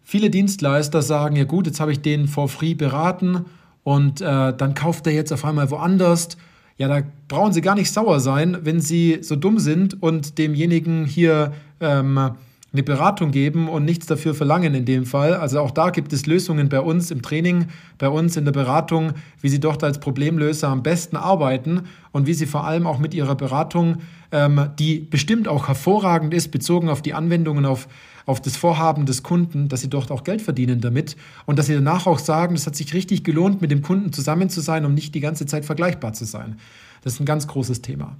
viele 0.02 0.30
Dienstleister 0.30 1.02
sagen, 1.02 1.36
ja 1.36 1.44
gut, 1.44 1.66
jetzt 1.66 1.78
habe 1.78 1.92
ich 1.92 2.00
den 2.00 2.26
for 2.26 2.48
free 2.48 2.74
beraten 2.74 3.44
und 3.84 4.20
äh, 4.20 4.56
dann 4.56 4.74
kauft 4.74 5.06
er 5.06 5.12
jetzt 5.12 5.32
auf 5.32 5.44
einmal 5.44 5.70
woanders. 5.70 6.36
Ja, 6.78 6.88
da 6.88 7.06
brauchen 7.28 7.52
Sie 7.52 7.60
gar 7.60 7.74
nicht 7.74 7.92
sauer 7.92 8.18
sein, 8.18 8.58
wenn 8.62 8.80
Sie 8.80 9.18
so 9.22 9.36
dumm 9.36 9.58
sind 9.58 10.02
und 10.02 10.38
demjenigen 10.38 11.04
hier 11.04 11.52
ähm, 11.80 12.32
eine 12.72 12.82
Beratung 12.82 13.32
geben 13.32 13.68
und 13.68 13.84
nichts 13.84 14.06
dafür 14.06 14.34
verlangen 14.34 14.74
in 14.74 14.86
dem 14.86 15.04
Fall. 15.04 15.34
Also 15.34 15.60
auch 15.60 15.70
da 15.70 15.90
gibt 15.90 16.12
es 16.12 16.24
Lösungen 16.24 16.70
bei 16.70 16.80
uns 16.80 17.10
im 17.10 17.20
Training, 17.20 17.66
bei 17.98 18.08
uns 18.08 18.36
in 18.36 18.46
der 18.46 18.52
Beratung, 18.52 19.12
wie 19.42 19.50
Sie 19.50 19.60
dort 19.60 19.84
als 19.84 20.00
Problemlöser 20.00 20.68
am 20.68 20.82
besten 20.82 21.16
arbeiten 21.16 21.82
und 22.12 22.26
wie 22.26 22.32
Sie 22.32 22.46
vor 22.46 22.64
allem 22.64 22.86
auch 22.86 22.98
mit 22.98 23.12
Ihrer 23.12 23.34
Beratung, 23.34 23.98
ähm, 24.30 24.70
die 24.78 25.00
bestimmt 25.00 25.48
auch 25.48 25.68
hervorragend 25.68 26.32
ist, 26.32 26.50
bezogen 26.50 26.88
auf 26.88 27.02
die 27.02 27.12
Anwendungen, 27.12 27.66
auf, 27.66 27.88
auf 28.24 28.40
das 28.40 28.56
Vorhaben 28.56 29.04
des 29.04 29.22
Kunden, 29.22 29.68
dass 29.68 29.82
Sie 29.82 29.90
dort 29.90 30.10
auch 30.10 30.24
Geld 30.24 30.40
verdienen 30.40 30.80
damit 30.80 31.16
und 31.44 31.58
dass 31.58 31.66
Sie 31.66 31.74
danach 31.74 32.06
auch 32.06 32.18
sagen, 32.18 32.54
es 32.54 32.66
hat 32.66 32.74
sich 32.74 32.94
richtig 32.94 33.22
gelohnt, 33.22 33.60
mit 33.60 33.70
dem 33.70 33.82
Kunden 33.82 34.14
zusammen 34.14 34.48
zu 34.48 34.62
sein, 34.62 34.86
um 34.86 34.94
nicht 34.94 35.14
die 35.14 35.20
ganze 35.20 35.44
Zeit 35.44 35.66
vergleichbar 35.66 36.14
zu 36.14 36.24
sein. 36.24 36.56
Das 37.02 37.14
ist 37.14 37.20
ein 37.20 37.26
ganz 37.26 37.46
großes 37.46 37.82
Thema. 37.82 38.16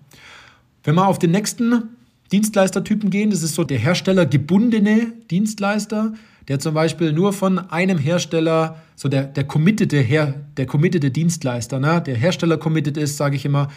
Wenn 0.85 0.95
wir 0.97 1.07
auf 1.07 1.19
den 1.19 1.31
nächsten 1.31 1.85
Dienstleistertypen 2.33 3.11
gehen. 3.11 3.31
Das 3.31 3.43
ist 3.43 3.55
so 3.55 3.65
der 3.65 3.79
herstellergebundene 3.79 5.13
Dienstleister, 5.31 6.15
der 6.49 6.59
zum 6.59 6.75
Beispiel 6.75 7.13
nur 7.13 7.33
von 7.33 7.59
einem 7.59 7.99
Hersteller, 7.99 8.77
so 8.97 9.09
der, 9.09 9.25
der 9.25 9.45
committede, 9.45 9.99
Her, 10.01 10.35
der 10.57 10.67
committede 10.67 11.11
Dienstleister, 11.11 11.79
ne? 11.79 12.03
der 12.05 12.17
Hersteller 12.17 12.57
committed 12.57 12.97
ist, 12.97 13.17
sage 13.17 13.37
ich 13.37 13.45
immer, 13.45 13.69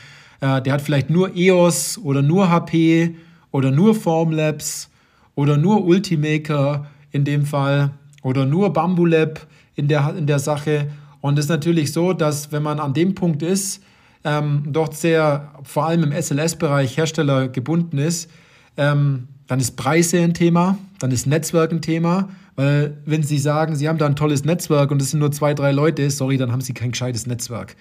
äh, 0.41 0.61
der 0.61 0.73
hat 0.73 0.81
vielleicht 0.81 1.09
nur 1.09 1.35
EOS 1.35 1.99
oder 1.99 2.21
nur 2.21 2.49
HP 2.49 3.15
oder 3.51 3.71
nur 3.71 3.93
Formlabs 3.93 4.89
oder 5.35 5.57
nur 5.57 5.85
Ultimaker 5.85 6.87
in 7.11 7.23
dem 7.23 7.45
Fall 7.45 7.91
oder 8.23 8.45
nur 8.45 8.73
Bambulab 8.73 9.45
in 9.75 9.87
der, 9.87 10.15
in 10.17 10.27
der 10.27 10.39
Sache. 10.39 10.89
Und 11.21 11.37
es 11.37 11.45
ist 11.45 11.49
natürlich 11.49 11.91
so, 11.91 12.13
dass 12.13 12.51
wenn 12.51 12.63
man 12.63 12.79
an 12.79 12.93
dem 12.93 13.15
Punkt 13.15 13.43
ist, 13.43 13.83
ähm, 14.23 14.63
dort 14.67 14.95
sehr, 14.95 15.53
vor 15.63 15.85
allem 15.85 16.03
im 16.03 16.11
SLS-Bereich 16.11 16.97
Hersteller 16.97 17.47
gebunden 17.47 17.99
ist, 17.99 18.29
ähm, 18.77 19.27
dann 19.47 19.59
ist 19.59 19.77
Preise 19.77 20.21
ein 20.21 20.33
Thema, 20.33 20.77
dann 20.99 21.11
ist 21.11 21.27
Netzwerk 21.27 21.71
ein 21.71 21.81
Thema, 21.81 22.29
weil 22.55 22.97
wenn 23.05 23.23
Sie 23.23 23.37
sagen, 23.37 23.75
Sie 23.75 23.87
haben 23.87 23.97
da 23.97 24.05
ein 24.05 24.15
tolles 24.15 24.45
Netzwerk 24.45 24.91
und 24.91 25.01
es 25.01 25.11
sind 25.11 25.19
nur 25.19 25.31
zwei, 25.31 25.53
drei 25.53 25.71
Leute, 25.71 26.09
sorry, 26.09 26.37
dann 26.37 26.51
haben 26.51 26.61
Sie 26.61 26.73
kein 26.73 26.91
gescheites 26.91 27.27
Netzwerk. 27.27 27.75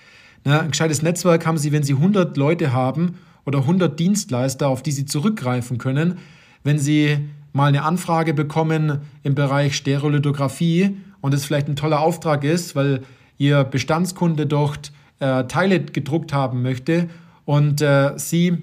Na, 0.44 0.60
ein 0.60 0.70
gescheites 0.70 1.02
Netzwerk 1.02 1.46
haben 1.46 1.58
Sie, 1.58 1.72
wenn 1.72 1.82
Sie 1.82 1.94
100 1.94 2.36
Leute 2.36 2.72
haben 2.72 3.16
oder 3.46 3.60
100 3.60 3.98
Dienstleister, 3.98 4.68
auf 4.68 4.82
die 4.82 4.92
Sie 4.92 5.06
zurückgreifen 5.06 5.78
können. 5.78 6.18
Wenn 6.64 6.78
Sie 6.78 7.18
mal 7.52 7.68
eine 7.68 7.82
Anfrage 7.82 8.34
bekommen 8.34 9.00
im 9.22 9.34
Bereich 9.34 9.76
Stereolithografie 9.76 10.96
und 11.20 11.32
es 11.32 11.44
vielleicht 11.44 11.68
ein 11.68 11.76
toller 11.76 12.00
Auftrag 12.00 12.44
ist, 12.44 12.76
weil 12.76 13.02
Ihr 13.38 13.64
Bestandskunde 13.64 14.46
dort 14.46 14.92
äh, 15.20 15.44
Teile 15.44 15.80
gedruckt 15.80 16.32
haben 16.32 16.62
möchte 16.62 17.08
und 17.44 17.80
äh, 17.80 18.12
Sie 18.16 18.58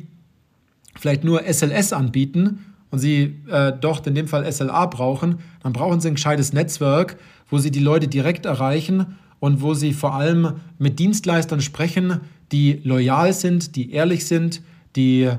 vielleicht 0.99 1.23
nur 1.23 1.43
SLS 1.43 1.93
anbieten 1.93 2.65
und 2.89 2.99
Sie 2.99 3.35
äh, 3.49 3.73
dort 3.79 4.05
in 4.07 4.15
dem 4.15 4.27
Fall 4.27 4.49
SLA 4.51 4.85
brauchen, 4.87 5.39
dann 5.63 5.73
brauchen 5.73 6.01
Sie 6.01 6.09
ein 6.09 6.15
gescheites 6.15 6.53
Netzwerk, 6.53 7.17
wo 7.49 7.57
Sie 7.57 7.71
die 7.71 7.79
Leute 7.79 8.07
direkt 8.07 8.45
erreichen 8.45 9.17
und 9.39 9.61
wo 9.61 9.73
Sie 9.73 9.93
vor 9.93 10.13
allem 10.13 10.53
mit 10.77 10.99
Dienstleistern 10.99 11.61
sprechen, 11.61 12.19
die 12.51 12.81
loyal 12.83 13.33
sind, 13.33 13.75
die 13.75 13.91
ehrlich 13.91 14.25
sind, 14.25 14.61
die 14.95 15.29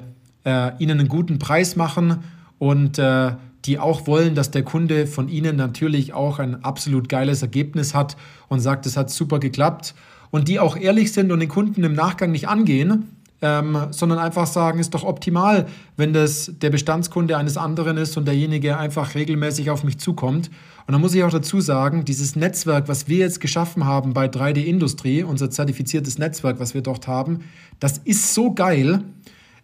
äh, 0.44 0.72
Ihnen 0.78 0.98
einen 0.98 1.08
guten 1.08 1.38
Preis 1.38 1.76
machen 1.76 2.18
und 2.58 2.98
äh, 2.98 3.32
die 3.64 3.78
auch 3.78 4.06
wollen, 4.06 4.34
dass 4.34 4.50
der 4.50 4.64
Kunde 4.64 5.06
von 5.06 5.28
Ihnen 5.28 5.56
natürlich 5.56 6.14
auch 6.14 6.38
ein 6.38 6.64
absolut 6.64 7.08
geiles 7.08 7.42
Ergebnis 7.42 7.94
hat 7.94 8.16
und 8.48 8.60
sagt, 8.60 8.86
es 8.86 8.96
hat 8.96 9.10
super 9.10 9.38
geklappt 9.38 9.94
und 10.30 10.48
die 10.48 10.58
auch 10.58 10.76
ehrlich 10.76 11.12
sind 11.12 11.30
und 11.30 11.40
den 11.40 11.48
Kunden 11.48 11.84
im 11.84 11.92
Nachgang 11.92 12.32
nicht 12.32 12.48
angehen, 12.48 13.08
ähm, 13.42 13.88
sondern 13.90 14.20
einfach 14.20 14.46
sagen, 14.46 14.78
ist 14.78 14.94
doch 14.94 15.02
optimal, 15.02 15.66
wenn 15.96 16.12
das 16.12 16.52
der 16.62 16.70
Bestandskunde 16.70 17.36
eines 17.36 17.56
anderen 17.56 17.96
ist 17.96 18.16
und 18.16 18.26
derjenige 18.26 18.78
einfach 18.78 19.16
regelmäßig 19.16 19.68
auf 19.70 19.82
mich 19.82 19.98
zukommt. 19.98 20.48
Und 20.86 20.92
da 20.92 20.98
muss 20.98 21.14
ich 21.14 21.24
auch 21.24 21.30
dazu 21.30 21.60
sagen, 21.60 22.04
dieses 22.04 22.36
Netzwerk, 22.36 22.88
was 22.88 23.08
wir 23.08 23.18
jetzt 23.18 23.40
geschaffen 23.40 23.84
haben 23.84 24.14
bei 24.14 24.26
3D 24.26 24.64
Industrie, 24.64 25.24
unser 25.24 25.50
zertifiziertes 25.50 26.18
Netzwerk, 26.18 26.60
was 26.60 26.72
wir 26.74 26.82
dort 26.82 27.08
haben, 27.08 27.40
das 27.80 27.98
ist 27.98 28.32
so 28.32 28.54
geil, 28.54 29.02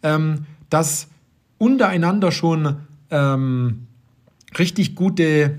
ähm, 0.02 0.46
dass 0.70 1.06
untereinander 1.58 2.32
schon 2.32 2.76
ähm, 3.10 3.86
richtig 4.58 4.96
gute 4.96 5.58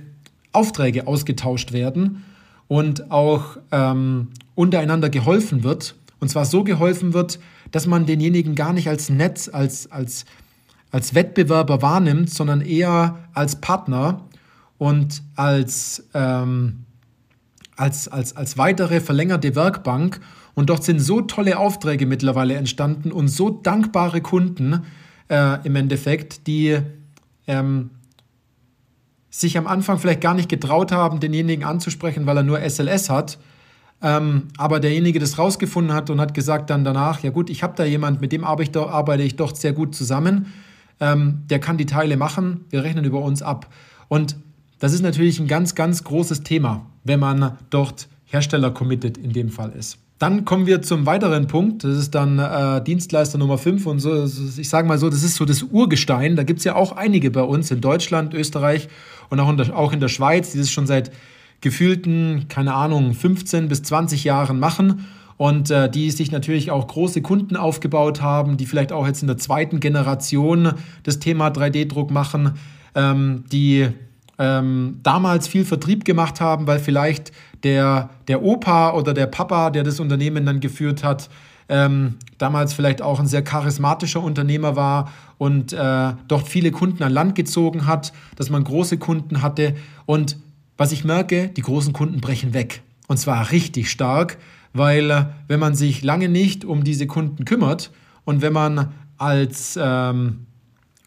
Aufträge 0.51 1.07
ausgetauscht 1.07 1.71
werden 1.71 2.25
und 2.67 3.11
auch 3.11 3.57
ähm, 3.71 4.27
untereinander 4.55 5.09
geholfen 5.09 5.63
wird. 5.63 5.95
Und 6.19 6.27
zwar 6.27 6.43
so 6.45 6.65
geholfen 6.65 7.13
wird, 7.13 7.39
dass 7.71 7.88
man 7.88 8.05
denjenigen 8.05 8.55
gar 8.55 8.73
nicht 8.73 8.89
als 8.89 9.09
Netz, 9.09 9.49
als, 9.51 9.91
als, 9.91 10.25
als 10.91 11.15
Wettbewerber 11.15 11.81
wahrnimmt, 11.81 12.29
sondern 12.29 12.61
eher 12.61 13.19
als 13.33 13.59
Partner 13.61 14.25
und 14.77 15.21
als, 15.35 16.07
ähm, 16.13 16.85
als, 17.75 18.07
als, 18.07 18.35
als 18.35 18.57
weitere 18.57 18.99
verlängerte 19.01 19.55
Werkbank. 19.55 20.19
Und 20.55 20.69
dort 20.69 20.83
sind 20.83 20.99
so 20.99 21.21
tolle 21.21 21.57
Aufträge 21.57 22.05
mittlerweile 22.05 22.55
entstanden 22.55 23.11
und 23.11 23.27
so 23.27 23.49
dankbare 23.49 24.21
Kunden 24.21 24.85
äh, 25.29 25.65
im 25.65 25.75
Endeffekt, 25.75 26.47
die 26.47 26.79
ähm, 27.47 27.91
sich 29.29 29.57
am 29.57 29.67
Anfang 29.67 29.99
vielleicht 29.99 30.21
gar 30.21 30.33
nicht 30.33 30.49
getraut 30.49 30.91
haben, 30.91 31.19
denjenigen 31.19 31.63
anzusprechen, 31.63 32.25
weil 32.25 32.38
er 32.38 32.43
nur 32.43 32.59
SLS 32.59 33.09
hat 33.09 33.38
ähm, 34.01 34.48
aber 34.58 34.79
derjenige 34.79 35.20
das 35.20 35.38
rausgefunden 35.38 35.94
hat 35.94 36.10
und 36.10 36.22
hat 36.22 36.34
gesagt 36.34 36.70
dann 36.70 36.84
danach, 36.84 37.22
ja 37.22 37.32
gut, 37.32 37.50
ich 37.50 37.63
habe 37.63 37.74
da 37.75 37.84
jemand, 37.84 38.22
mit 38.22 38.32
dem 38.32 38.44
arbeite 38.44 39.24
ich, 39.24 39.36
doch, 39.36 39.56
sehr 39.56 39.74
gut 39.74 39.96
zusammen, 39.96 40.53
ähm, 41.00 41.41
der 41.50 41.60
kann 41.60 41.77
die 41.77 41.86
Teile 41.86 42.18
machen, 42.18 42.65
wir 42.70 42.84
rechnen 42.84 43.06
über 43.06 43.22
uns 43.22 43.41
ab. 43.41 43.68
Und 44.08 44.38
das 44.79 44.94
ist 44.94 45.01
natürlich 45.01 45.39
ein 45.39 45.48
ganz, 45.48 45.75
ganz 45.75 46.03
großes 46.03 46.44
Thema, 46.44 46.86
wenn 47.03 47.20
man 47.20 47.58
dort 47.70 48.08
Hersteller 48.25 48.72
committed 48.72 49.18
in 49.18 49.34
dem 49.34 49.50
Fall 49.50 49.72
ist. 49.72 49.98
Dann 50.20 50.44
kommen 50.44 50.65
wir 50.65 50.82
zum 50.82 51.06
weiteren 51.06 51.48
Punkt. 51.48 51.86
Das 51.86 51.98
ist 51.98 52.13
dann 52.13 52.39
äh, 52.39 52.84
Dienstleister 52.84 53.38
Nummer 53.38 53.58
5 53.58 53.86
und 53.86 54.00
so, 54.00 54.25
ich 54.25 54.68
sage 54.68 54.86
mal 54.86 54.98
so, 54.98 55.10
das 55.10 55.24
ist 55.24 55.36
so 55.36 55.46
das 55.46 55.63
Urgestein. 55.63 56.36
Da 56.36 56.44
gibt 56.44 56.60
es 56.60 56.65
ja 56.65 56.75
auch 56.75 56.91
einige 56.91 57.32
bei 57.32 57.41
uns 57.41 57.72
in 57.72 57.79
Deutschland, 57.79 58.34
Österreich 58.34 58.89
und 59.29 59.39
auch 59.39 59.50
in 59.50 59.58
der, 59.58 59.75
auch 59.75 59.94
in 59.94 60.01
der 60.01 60.10
Schweiz, 60.10 60.51
die 60.51 60.58
das 60.58 60.70
schon 60.70 60.88
seit 60.88 61.12
gefühlten, 61.61 62.45
keine 62.47 62.73
Ahnung, 62.73 63.13
15 63.13 63.67
bis 63.67 63.83
20 63.83 64.23
Jahren 64.23 64.59
machen. 64.59 65.05
Und 65.37 65.71
äh, 65.71 65.89
die 65.89 66.11
sich 66.11 66.33
natürlich 66.33 66.69
auch 66.69 66.85
große 66.87 67.21
Kunden 67.21 67.55
aufgebaut 67.55 68.21
haben, 68.21 68.57
die 68.57 68.65
vielleicht 68.65 68.91
auch 68.91 69.07
jetzt 69.07 69.21
in 69.21 69.27
der 69.27 69.37
zweiten 69.37 69.79
Generation 69.79 70.73
das 71.03 71.19
Thema 71.19 71.47
3D-Druck 71.47 72.11
machen, 72.11 72.55
ähm, 72.93 73.45
die 73.49 73.87
ähm, 74.37 74.99
damals 75.01 75.47
viel 75.47 75.63
Vertrieb 75.63 76.03
gemacht 76.03 76.41
haben, 76.41 76.67
weil 76.67 76.79
vielleicht 76.79 77.31
der, 77.63 78.09
der 78.27 78.43
Opa 78.43 78.91
oder 78.91 79.13
der 79.13 79.27
Papa, 79.27 79.69
der 79.69 79.83
das 79.83 80.01
Unternehmen 80.01 80.45
dann 80.45 80.59
geführt 80.59 81.05
hat, 81.05 81.29
ähm, 81.69 82.15
damals 82.37 82.73
vielleicht 82.73 83.01
auch 83.01 83.19
ein 83.19 83.27
sehr 83.27 83.43
charismatischer 83.43 84.21
Unternehmer 84.21 84.75
war 84.75 85.11
und 85.37 85.71
äh, 85.71 86.13
dort 86.27 86.47
viele 86.47 86.71
Kunden 86.71 87.03
an 87.03 87.13
Land 87.13 87.35
gezogen 87.35 87.85
hat, 87.85 88.11
dass 88.35 88.49
man 88.49 88.63
große 88.63 88.97
Kunden 88.97 89.41
hatte. 89.41 89.75
Und 90.05 90.37
was 90.79 90.93
ich 90.93 91.03
merke, 91.03 91.50
die 91.50 91.62
großen 91.62 91.91
Kunden 91.91 92.21
brechen 92.21 92.53
weg. 92.53 92.81
Und 93.09 93.17
zwar 93.17 93.51
richtig 93.51 93.91
stark, 93.91 94.38
weil 94.71 95.12
äh, 95.12 95.25
wenn 95.50 95.59
man 95.59 95.75
sich 95.75 96.03
lange 96.03 96.29
nicht 96.29 96.63
um 96.63 96.86
diese 96.86 97.05
Kunden 97.05 97.43
kümmert 97.43 97.91
und 98.24 98.41
wenn 98.41 98.53
man 98.53 98.93
als 99.17 99.77
ähm, 99.79 100.45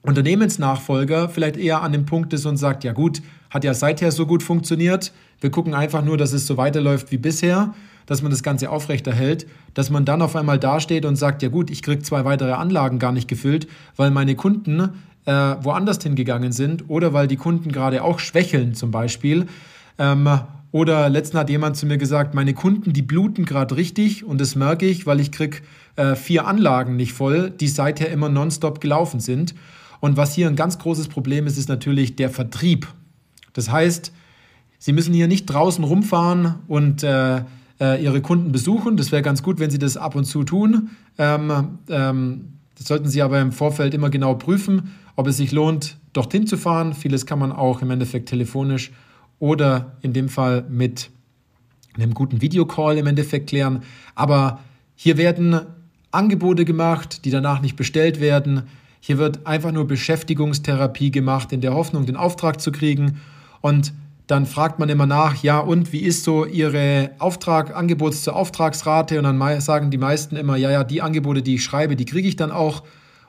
Unternehmensnachfolger 0.03 1.31
vielleicht 1.31 1.57
eher 1.57 1.81
an 1.81 1.93
dem 1.93 2.05
Punkt 2.05 2.35
ist 2.35 2.45
und 2.45 2.59
sagt, 2.59 2.85
ja 2.85 2.93
gut, 2.93 3.23
hat 3.49 3.65
ja 3.65 3.73
seither 3.73 4.13
so 4.13 4.27
gut 4.27 4.43
funktioniert, 4.43 5.11
wir 5.41 5.51
gucken 5.51 5.73
einfach 5.73 6.05
nur, 6.05 6.19
dass 6.19 6.35
es 6.35 6.47
so 6.47 6.59
weiterläuft 6.59 7.11
wie 7.11 7.17
bisher, 7.17 7.75
dass 8.05 8.21
man 8.21 8.31
das 8.31 8.43
Ganze 8.43 8.69
aufrechterhält, 8.69 9.47
dass 9.73 9.89
man 9.89 10.05
dann 10.05 10.21
auf 10.21 10.37
einmal 10.37 10.59
dasteht 10.59 11.07
und 11.07 11.17
sagt, 11.17 11.43
ja 11.43 11.49
gut, 11.49 11.71
ich 11.71 11.83
kriege 11.83 12.03
zwei 12.03 12.27
weitere 12.27 12.53
Anlagen 12.53 12.99
gar 12.99 13.13
nicht 13.13 13.27
gefüllt, 13.27 13.69
weil 13.97 14.11
meine 14.11 14.35
Kunden 14.35 14.91
äh, 15.25 15.33
woanders 15.33 16.03
hingegangen 16.03 16.53
sind 16.53 16.89
oder 16.89 17.13
weil 17.13 17.29
die 17.29 17.37
Kunden 17.37 17.73
gerade 17.73 18.03
auch 18.03 18.19
schwächeln 18.19 18.75
zum 18.75 18.91
Beispiel. 18.91 19.47
Ähm, 19.99 20.29
oder 20.73 21.11
letztens 21.11 21.41
hat 21.41 21.51
jemand 21.51 21.77
zu 21.77 21.87
mir 21.87 21.99
gesagt, 21.99 22.35
meine 22.35 22.55
Kunden, 22.55 22.93
die 22.93 23.03
bluten 23.03 23.45
gerade 23.45 23.77
richtig 23.77 24.25
und 24.25 24.41
das 24.41 24.57
merke 24.57 24.87
ich, 24.87 25.07
weil 25.07 25.21
ich 25.21 25.31
kriege 25.31 25.59
äh, 25.97 26.15
vier 26.15 26.47
Anlagen 26.47 26.97
nicht 26.97 27.13
voll, 27.13 27.51
die 27.51 27.69
seither 27.69 28.11
immer 28.11 28.31
nonstop 28.31 28.81
gelaufen 28.81 29.21
sind. 29.21 29.55
Und 30.01 30.17
was 30.17 30.35
hier 30.35 30.49
ein 30.49 30.57
ganz 30.57 30.79
großes 30.79 31.09
Problem 31.09 31.47
ist, 31.47 31.59
ist 31.59 31.69
natürlich 31.69 32.17
der 32.17 32.31
Vertrieb. 32.31 32.89
Das 33.53 33.71
heißt, 33.71 34.13
Sie 34.79 34.93
müssen 34.93 35.15
hier 35.15 35.29
nicht 35.29 35.47
draußen 35.47 35.85
rumfahren 35.85 36.57
und 36.67 37.05
äh, 37.05 37.43
äh, 37.79 38.03
Ihre 38.03 38.21
Kunden 38.21 38.51
besuchen. 38.51 38.97
Das 38.97 39.13
wäre 39.13 39.23
ganz 39.23 39.45
gut, 39.45 39.61
wenn 39.61 39.71
Sie 39.71 39.79
das 39.79 39.97
ab 39.97 40.17
und 40.17 40.25
zu 40.25 40.43
tun. 40.43 40.91
Ähm, 41.19 41.79
ähm, 41.89 42.49
das 42.77 42.89
sollten 42.89 43.09
Sie 43.09 43.23
aber 43.23 43.41
im 43.41 43.53
Vorfeld 43.53 43.95
immer 43.95 44.11
genau 44.11 44.35
prüfen 44.35 44.91
ob 45.17 45.27
es 45.27 45.37
sich 45.37 45.53
lohnt, 45.53 45.99
dorthin 46.13 46.47
zu 46.47 46.57
fahren. 46.57 46.95
Vieles 46.95 47.27
kann 47.27 47.39
man 47.39 47.53
auch 47.53 47.83
im 47.83 47.91
Endeffekt 47.91 48.29
telefonisch 48.29 48.91
oder 49.39 49.97
in 50.03 50.13
dem 50.13 50.29
Fall 50.29 50.65
mit 50.69 51.11
einem 51.95 52.15
guten 52.15 52.41
Videocall 52.41 52.97
im 52.99 53.07
Endeffekt 53.07 53.51
klären. 53.51 53.83
Aber 54.15 54.61
hier 54.95 55.17
werden 55.17 55.61
Angebote 56.11 56.65
gemacht, 56.65 57.25
die 57.25 57.31
danach 57.31 57.61
nicht 57.61 57.77
bestellt 57.77 58.21
werden. 58.21 58.65
Hier 59.01 59.19
wird 59.19 59.47
einfach 59.47 59.73
nur 59.73 59.87
Beschäftigungstherapie 59.87 61.11
gemacht, 61.11 61.53
in 61.53 61.61
der 61.61 61.75
Hoffnung, 61.75 62.07
den 62.07 62.17
Auftrag 62.17 62.61
zu 62.61 62.71
kriegen. 62.71 63.21
Und 63.61 63.93
dann 64.27 64.47
fragt 64.47 64.79
man 64.79 64.89
immer 64.89 65.07
nach, 65.07 65.43
ja, 65.43 65.59
und 65.59 65.93
wie 65.93 66.01
ist 66.01 66.25
so 66.25 66.47
Ihre 66.47 67.11
Auftrag, 67.19 67.77
Angebots- 67.77 68.23
zur 68.23 68.37
Auftragsrate? 68.37 69.19
Und 69.19 69.25
dann 69.25 69.61
sagen 69.61 69.91
die 69.91 69.99
meisten 69.99 70.37
immer, 70.37 70.57
ja, 70.57 70.71
ja, 70.71 70.85
die 70.85 71.03
Angebote, 71.03 71.43
die 71.43 71.57
ich 71.57 71.65
schreibe, 71.65 71.97
die 71.97 72.05
kriege 72.05 72.29
ich 72.29 72.37
dann 72.37 72.53
auch. 72.53 72.85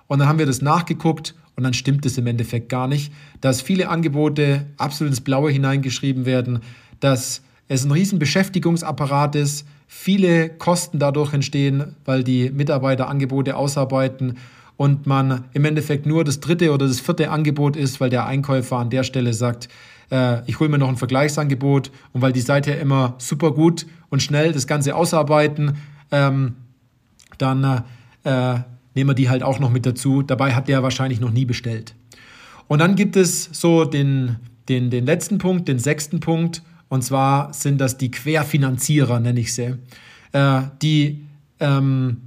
Und 0.08 0.20
dann 0.20 0.28
haben 0.28 0.40
wir 0.40 0.46
das 0.46 0.62
nachgeguckt 0.62 1.34
und 1.56 1.64
dann 1.64 1.74
stimmt 1.74 2.06
es 2.06 2.18
im 2.18 2.28
Endeffekt 2.28 2.70
gar 2.70 2.88
nicht, 2.88 3.12
dass 3.42 3.62
viele 3.62 3.90
Angebote 3.90 4.66
absolut 4.78 5.12
ins 5.12 5.22
Blaue 5.22 5.52
hineingeschrieben 5.52 6.26
werden, 6.26 6.60
dass 7.00 7.42
es 7.68 7.86
ein 7.86 7.92
riesen 7.92 8.20
Beschäftigungsapparat 8.20 9.36
ist, 9.36 9.68
viele 9.88 10.50
Kosten 10.50 11.00
dadurch 11.00 11.34
entstehen, 11.34 11.96
weil 12.06 12.24
die 12.24 12.50
Mitarbeiter 12.50 13.08
Angebote 13.08 13.56
ausarbeiten 13.56 14.38
und 14.78 15.06
man 15.06 15.46
im 15.54 15.66
Endeffekt 15.66 16.06
nur 16.06 16.24
das 16.24 16.40
dritte 16.40 16.72
oder 16.72 16.88
das 16.88 17.00
vierte 17.00 17.30
Angebot 17.30 17.76
ist, 17.76 18.02
weil 18.02 18.10
der 18.10 18.26
Einkäufer 18.26 18.78
an 18.78 18.90
der 18.90 19.04
Stelle 19.04 19.34
sagt, 19.34 19.70
äh, 20.12 20.42
ich 20.50 20.60
hole 20.60 20.70
mir 20.70 20.80
noch 20.80 20.90
ein 20.90 20.98
Vergleichsangebot 20.98 21.92
und 22.12 22.22
weil 22.22 22.34
die 22.34 22.42
Seite 22.42 22.72
immer 22.72 23.16
super 23.18 23.52
gut 23.52 23.86
und 24.10 24.24
schnell 24.24 24.52
das 24.52 24.68
Ganze 24.68 24.96
ausarbeiten, 24.96 25.78
ähm, 26.12 26.56
dann 27.38 27.84
äh, 28.24 28.60
nehmen 28.96 29.10
wir 29.10 29.16
die 29.16 29.30
halt 29.30 29.44
auch 29.44 29.60
noch 29.60 29.72
mit 29.72 29.86
dazu. 29.86 30.22
Dabei 30.22 30.54
hat 30.54 30.68
der 30.68 30.84
wahrscheinlich 30.84 31.20
noch 31.20 31.32
nie 31.32 31.46
bestellt. 31.46 31.96
Und 32.68 32.80
dann 32.80 32.96
gibt 32.96 33.16
es 33.16 33.50
so 33.52 33.86
den, 33.86 34.38
den, 34.70 34.90
den 34.90 35.06
letzten 35.06 35.38
Punkt, 35.38 35.68
den 35.68 35.80
sechsten 35.80 36.20
Punkt, 36.20 36.64
und 36.90 37.04
zwar 37.04 37.54
sind 37.54 37.82
das 37.82 37.98
die 37.98 38.12
Querfinanzierer, 38.12 39.20
nenne 39.20 39.40
ich 39.40 39.54
sie, 39.54 39.78
äh, 40.32 40.62
die 40.82 41.26
ähm, 41.60 42.18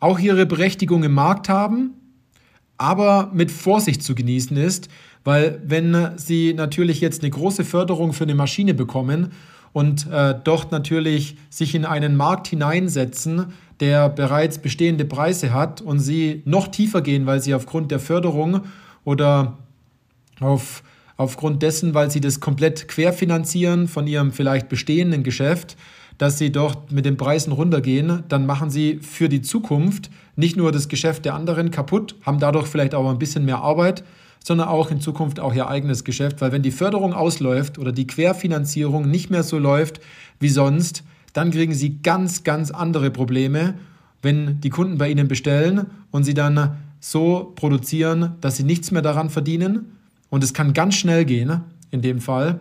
auch 0.00 0.18
ihre 0.18 0.46
Berechtigung 0.46 1.04
im 1.04 1.12
Markt 1.12 1.48
haben, 1.48 1.92
aber 2.78 3.30
mit 3.32 3.50
Vorsicht 3.50 4.02
zu 4.02 4.14
genießen 4.14 4.56
ist, 4.56 4.88
weil 5.22 5.60
wenn 5.64 6.12
sie 6.16 6.54
natürlich 6.54 7.00
jetzt 7.00 7.22
eine 7.22 7.30
große 7.30 7.64
Förderung 7.64 8.12
für 8.12 8.24
eine 8.24 8.34
Maschine 8.34 8.74
bekommen 8.74 9.32
und 9.72 10.10
äh, 10.10 10.34
dort 10.42 10.72
natürlich 10.72 11.36
sich 11.50 11.74
in 11.74 11.84
einen 11.84 12.16
Markt 12.16 12.48
hineinsetzen, 12.48 13.52
der 13.80 14.08
bereits 14.08 14.58
bestehende 14.58 15.04
Preise 15.04 15.52
hat 15.52 15.80
und 15.80 15.98
sie 15.98 16.42
noch 16.44 16.68
tiefer 16.68 17.00
gehen, 17.00 17.26
weil 17.26 17.40
sie 17.40 17.54
aufgrund 17.54 17.90
der 17.90 18.00
Förderung 18.00 18.62
oder 19.04 19.58
auf, 20.40 20.82
aufgrund 21.16 21.62
dessen, 21.62 21.94
weil 21.94 22.10
sie 22.10 22.20
das 22.20 22.40
komplett 22.40 22.88
querfinanzieren 22.88 23.88
von 23.88 24.06
ihrem 24.06 24.32
vielleicht 24.32 24.68
bestehenden 24.68 25.22
Geschäft, 25.22 25.76
dass 26.18 26.38
sie 26.38 26.52
dort 26.52 26.92
mit 26.92 27.04
den 27.04 27.16
Preisen 27.16 27.52
runtergehen, 27.52 28.22
dann 28.28 28.46
machen 28.46 28.70
sie 28.70 28.98
für 29.00 29.28
die 29.28 29.42
Zukunft 29.42 30.10
nicht 30.36 30.56
nur 30.56 30.70
das 30.70 30.88
Geschäft 30.88 31.24
der 31.24 31.34
anderen 31.34 31.70
kaputt, 31.70 32.14
haben 32.22 32.38
dadurch 32.38 32.66
vielleicht 32.66 32.94
auch 32.94 33.10
ein 33.10 33.18
bisschen 33.18 33.44
mehr 33.44 33.58
Arbeit, 33.58 34.04
sondern 34.44 34.68
auch 34.68 34.90
in 34.90 35.00
Zukunft 35.00 35.40
auch 35.40 35.54
ihr 35.54 35.68
eigenes 35.68 36.04
Geschäft, 36.04 36.40
weil 36.40 36.52
wenn 36.52 36.62
die 36.62 36.70
Förderung 36.70 37.12
ausläuft 37.12 37.78
oder 37.78 37.92
die 37.92 38.06
Querfinanzierung 38.06 39.10
nicht 39.10 39.30
mehr 39.30 39.42
so 39.42 39.58
läuft 39.58 40.00
wie 40.40 40.48
sonst, 40.48 41.04
dann 41.32 41.50
kriegen 41.50 41.74
sie 41.74 41.98
ganz, 42.02 42.44
ganz 42.44 42.70
andere 42.70 43.10
Probleme, 43.10 43.74
wenn 44.20 44.60
die 44.60 44.70
Kunden 44.70 44.98
bei 44.98 45.10
ihnen 45.10 45.28
bestellen 45.28 45.86
und 46.10 46.24
sie 46.24 46.34
dann 46.34 46.76
so 47.00 47.52
produzieren, 47.56 48.36
dass 48.40 48.56
sie 48.56 48.64
nichts 48.64 48.90
mehr 48.90 49.02
daran 49.02 49.30
verdienen. 49.30 49.96
Und 50.30 50.44
es 50.44 50.54
kann 50.54 50.72
ganz 50.72 50.94
schnell 50.94 51.24
gehen, 51.24 51.60
in 51.90 52.00
dem 52.00 52.20
Fall. 52.20 52.60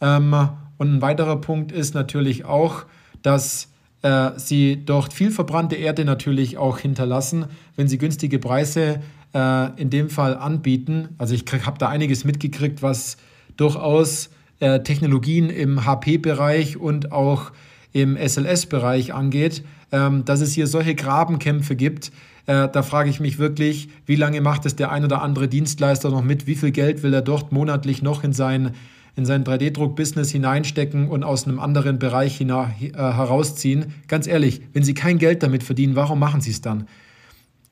Ähm, 0.00 0.34
und 0.78 0.94
ein 0.94 1.02
weiterer 1.02 1.36
Punkt 1.36 1.70
ist 1.70 1.94
natürlich 1.94 2.44
auch, 2.44 2.84
dass 3.22 3.68
äh, 4.04 4.38
sie 4.38 4.84
dort 4.84 5.14
viel 5.14 5.30
verbrannte 5.30 5.76
Erde 5.76 6.04
natürlich 6.04 6.58
auch 6.58 6.78
hinterlassen, 6.78 7.46
wenn 7.74 7.88
sie 7.88 7.96
günstige 7.96 8.38
Preise 8.38 9.00
äh, 9.34 9.80
in 9.80 9.88
dem 9.88 10.10
Fall 10.10 10.36
anbieten. 10.36 11.08
Also 11.16 11.34
ich 11.34 11.44
habe 11.64 11.78
da 11.78 11.88
einiges 11.88 12.24
mitgekriegt, 12.24 12.82
was 12.82 13.16
durchaus 13.56 14.28
äh, 14.60 14.80
Technologien 14.80 15.48
im 15.48 15.86
HP-Bereich 15.86 16.76
und 16.76 17.12
auch 17.12 17.52
im 17.92 18.18
SLS-Bereich 18.18 19.14
angeht, 19.14 19.64
ähm, 19.90 20.26
dass 20.26 20.42
es 20.42 20.52
hier 20.52 20.66
solche 20.66 20.94
Grabenkämpfe 20.94 21.74
gibt. 21.74 22.12
Äh, 22.44 22.68
da 22.68 22.82
frage 22.82 23.08
ich 23.08 23.20
mich 23.20 23.38
wirklich, 23.38 23.88
wie 24.04 24.16
lange 24.16 24.42
macht 24.42 24.66
es 24.66 24.76
der 24.76 24.92
ein 24.92 25.04
oder 25.06 25.22
andere 25.22 25.48
Dienstleister 25.48 26.10
noch 26.10 26.22
mit? 26.22 26.46
Wie 26.46 26.56
viel 26.56 26.72
Geld 26.72 27.02
will 27.02 27.14
er 27.14 27.22
dort 27.22 27.52
monatlich 27.52 28.02
noch 28.02 28.22
in 28.22 28.34
sein, 28.34 28.72
in 29.16 29.24
sein 29.24 29.44
3D-Druck-Business 29.44 30.30
hineinstecken 30.30 31.08
und 31.08 31.22
aus 31.22 31.46
einem 31.46 31.60
anderen 31.60 31.98
Bereich 31.98 32.36
hina, 32.36 32.72
äh, 32.80 32.92
herausziehen? 32.92 33.94
Ganz 34.08 34.26
ehrlich, 34.26 34.62
wenn 34.72 34.82
Sie 34.82 34.94
kein 34.94 35.18
Geld 35.18 35.42
damit 35.42 35.62
verdienen, 35.62 35.96
warum 35.96 36.18
machen 36.18 36.40
Sie 36.40 36.50
es 36.50 36.60
dann? 36.60 36.86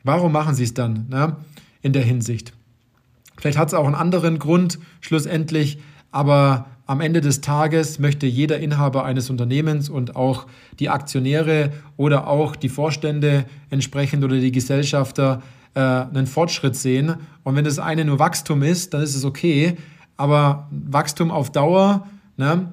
Warum 0.05 0.33
machen 0.33 0.55
Sie 0.55 0.65
es 0.65 0.75
dann 0.75 1.07
ne? 1.09 1.37
in 1.81 1.93
der 1.93 2.03
Hinsicht? 2.03 2.53
Vielleicht 3.37 3.59
hat 3.59 3.69
es 3.69 3.75
auch 3.75 3.87
einen 3.87 3.95
anderen 3.95 4.39
Grund 4.39 4.79
schlussendlich, 5.01 5.79
aber 6.11 6.67
am 6.87 7.01
Ende 7.01 7.21
des 7.21 7.41
Tages 7.41 7.99
möchte 7.99 8.27
jeder 8.27 8.59
Inhaber 8.59 9.05
eines 9.05 9.31
Unternehmens 9.31 9.89
und 9.89 10.15
auch 10.17 10.47
die 10.79 10.91
Aktionäre 10.91 11.73
oder 11.97 12.27
auch 12.27 12.57
die 12.57 12.69
Vorstände 12.69 13.45
entsprechend 13.71 14.25
oder 14.25 14.39
die 14.39 14.53
Gesellschafter 14.53 15.43
äh, 15.75 15.81
einen 15.81 16.27
Fortschritt 16.27 16.77
sehen. 16.77 17.15
Und 17.45 17.57
wenn 17.57 17.65
das 17.65 17.79
eine 17.79 18.05
nur 18.05 18.19
Wachstum 18.19 18.63
ist, 18.63 18.95
dann 18.95 19.03
ist 19.03 19.15
es 19.15 19.25
okay. 19.25 19.77
Aber 20.23 20.69
Wachstum 20.71 21.33
auf 21.33 21.51
Dauer 21.51 22.07
ne, 22.37 22.71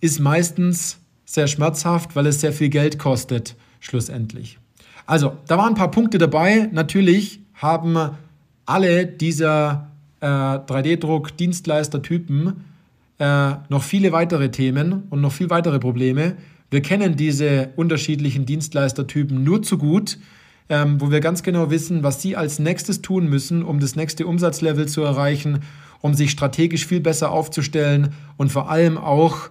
ist 0.00 0.18
meistens 0.18 0.98
sehr 1.24 1.46
schmerzhaft, 1.46 2.16
weil 2.16 2.26
es 2.26 2.40
sehr 2.40 2.52
viel 2.52 2.70
Geld 2.70 2.98
kostet, 2.98 3.54
schlussendlich. 3.78 4.58
Also, 5.06 5.36
da 5.46 5.58
waren 5.58 5.68
ein 5.68 5.74
paar 5.76 5.92
Punkte 5.92 6.18
dabei. 6.18 6.68
Natürlich 6.72 7.38
haben 7.54 8.16
alle 8.66 9.06
dieser 9.06 9.92
äh, 10.18 10.26
3D-Druck-Dienstleister-Typen 10.26 12.64
äh, 13.20 13.52
noch 13.68 13.84
viele 13.84 14.10
weitere 14.10 14.50
Themen 14.50 15.04
und 15.10 15.20
noch 15.20 15.30
viel 15.30 15.50
weitere 15.50 15.78
Probleme. 15.78 16.34
Wir 16.68 16.82
kennen 16.82 17.14
diese 17.14 17.68
unterschiedlichen 17.76 18.44
Dienstleistertypen 18.44 19.44
nur 19.44 19.62
zu 19.62 19.78
gut, 19.78 20.18
ähm, 20.68 21.00
wo 21.00 21.12
wir 21.12 21.20
ganz 21.20 21.44
genau 21.44 21.70
wissen, 21.70 22.02
was 22.02 22.20
sie 22.20 22.34
als 22.34 22.58
nächstes 22.58 23.02
tun 23.02 23.28
müssen, 23.28 23.62
um 23.62 23.78
das 23.78 23.94
nächste 23.94 24.26
Umsatzlevel 24.26 24.88
zu 24.88 25.02
erreichen, 25.02 25.60
um 26.04 26.12
sich 26.12 26.32
strategisch 26.32 26.84
viel 26.84 27.00
besser 27.00 27.30
aufzustellen 27.30 28.12
und 28.36 28.52
vor 28.52 28.68
allem 28.68 28.98
auch 28.98 29.48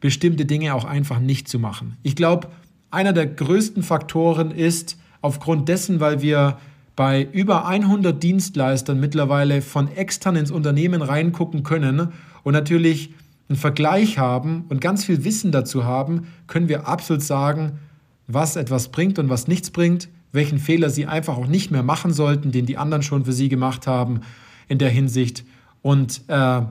bestimmte 0.00 0.44
Dinge 0.44 0.74
auch 0.74 0.84
einfach 0.84 1.18
nicht 1.18 1.48
zu 1.48 1.58
machen. 1.58 1.96
Ich 2.02 2.14
glaube, 2.14 2.48
einer 2.90 3.14
der 3.14 3.26
größten 3.26 3.82
Faktoren 3.82 4.50
ist, 4.50 4.98
aufgrund 5.22 5.66
dessen, 5.70 6.00
weil 6.00 6.20
wir 6.20 6.58
bei 6.94 7.26
über 7.32 7.66
100 7.66 8.22
Dienstleistern 8.22 9.00
mittlerweile 9.00 9.62
von 9.62 9.90
extern 9.90 10.36
ins 10.36 10.50
Unternehmen 10.50 11.00
reingucken 11.00 11.62
können 11.62 12.12
und 12.42 12.52
natürlich 12.52 13.14
einen 13.48 13.56
Vergleich 13.56 14.18
haben 14.18 14.66
und 14.68 14.82
ganz 14.82 15.06
viel 15.06 15.24
Wissen 15.24 15.52
dazu 15.52 15.84
haben, 15.84 16.26
können 16.48 16.68
wir 16.68 16.86
absolut 16.86 17.22
sagen, 17.22 17.78
was 18.26 18.56
etwas 18.56 18.88
bringt 18.88 19.18
und 19.18 19.30
was 19.30 19.48
nichts 19.48 19.70
bringt, 19.70 20.10
welchen 20.32 20.58
Fehler 20.58 20.90
sie 20.90 21.06
einfach 21.06 21.38
auch 21.38 21.46
nicht 21.46 21.70
mehr 21.70 21.82
machen 21.82 22.12
sollten, 22.12 22.52
den 22.52 22.66
die 22.66 22.76
anderen 22.76 23.02
schon 23.02 23.24
für 23.24 23.32
sie 23.32 23.48
gemacht 23.48 23.86
haben 23.86 24.20
in 24.68 24.76
der 24.76 24.90
Hinsicht. 24.90 25.44
Und 25.84 26.22
äh, 26.28 26.62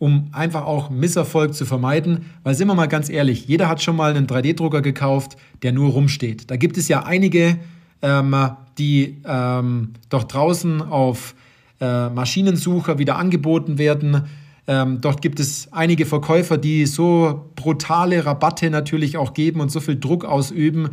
um 0.00 0.28
einfach 0.32 0.64
auch 0.66 0.90
Misserfolg 0.90 1.54
zu 1.54 1.64
vermeiden, 1.64 2.26
weil 2.42 2.56
sind 2.56 2.66
wir 2.66 2.74
mal 2.74 2.86
ganz 2.86 3.08
ehrlich, 3.08 3.46
jeder 3.46 3.68
hat 3.68 3.80
schon 3.80 3.94
mal 3.94 4.10
einen 4.10 4.26
3D-Drucker 4.26 4.82
gekauft, 4.82 5.36
der 5.62 5.70
nur 5.70 5.90
rumsteht. 5.90 6.50
Da 6.50 6.56
gibt 6.56 6.76
es 6.78 6.88
ja 6.88 7.04
einige, 7.04 7.60
ähm, 8.02 8.34
die 8.76 9.18
ähm, 9.24 9.92
doch 10.08 10.24
draußen 10.24 10.82
auf 10.82 11.36
äh, 11.80 12.08
Maschinensucher 12.08 12.98
wieder 12.98 13.18
angeboten 13.18 13.78
werden. 13.78 14.24
Ähm, 14.66 15.00
dort 15.00 15.22
gibt 15.22 15.38
es 15.38 15.72
einige 15.72 16.06
Verkäufer, 16.06 16.58
die 16.58 16.86
so 16.86 17.52
brutale 17.54 18.26
Rabatte 18.26 18.68
natürlich 18.68 19.16
auch 19.16 19.32
geben 19.32 19.60
und 19.60 19.70
so 19.70 19.78
viel 19.78 20.00
Druck 20.00 20.24
ausüben, 20.24 20.90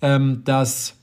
ähm, 0.00 0.42
dass 0.44 0.96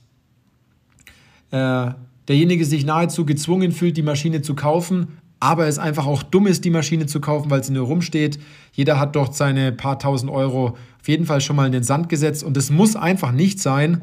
äh, 1.50 1.92
derjenige 2.28 2.66
sich 2.66 2.84
nahezu 2.84 3.24
gezwungen 3.24 3.72
fühlt, 3.72 3.96
die 3.96 4.02
Maschine 4.02 4.42
zu 4.42 4.54
kaufen, 4.54 5.18
aber 5.40 5.66
es 5.66 5.78
einfach 5.78 6.06
auch 6.06 6.22
dumm 6.22 6.46
ist, 6.46 6.64
die 6.64 6.70
Maschine 6.70 7.06
zu 7.06 7.20
kaufen, 7.20 7.50
weil 7.50 7.64
sie 7.64 7.72
nur 7.72 7.86
rumsteht. 7.86 8.38
Jeder 8.72 9.00
hat 9.00 9.16
dort 9.16 9.34
seine 9.34 9.72
paar 9.72 9.98
tausend 9.98 10.30
Euro 10.30 10.76
auf 11.00 11.08
jeden 11.08 11.24
Fall 11.24 11.40
schon 11.40 11.56
mal 11.56 11.66
in 11.66 11.72
den 11.72 11.82
Sand 11.82 12.10
gesetzt 12.10 12.44
und 12.44 12.56
es 12.58 12.70
muss 12.70 12.94
einfach 12.94 13.32
nicht 13.32 13.58
sein, 13.58 14.02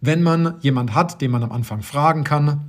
wenn 0.00 0.22
man 0.22 0.54
jemand 0.60 0.94
hat, 0.94 1.20
den 1.20 1.30
man 1.30 1.42
am 1.42 1.52
Anfang 1.52 1.82
fragen 1.82 2.24
kann, 2.24 2.62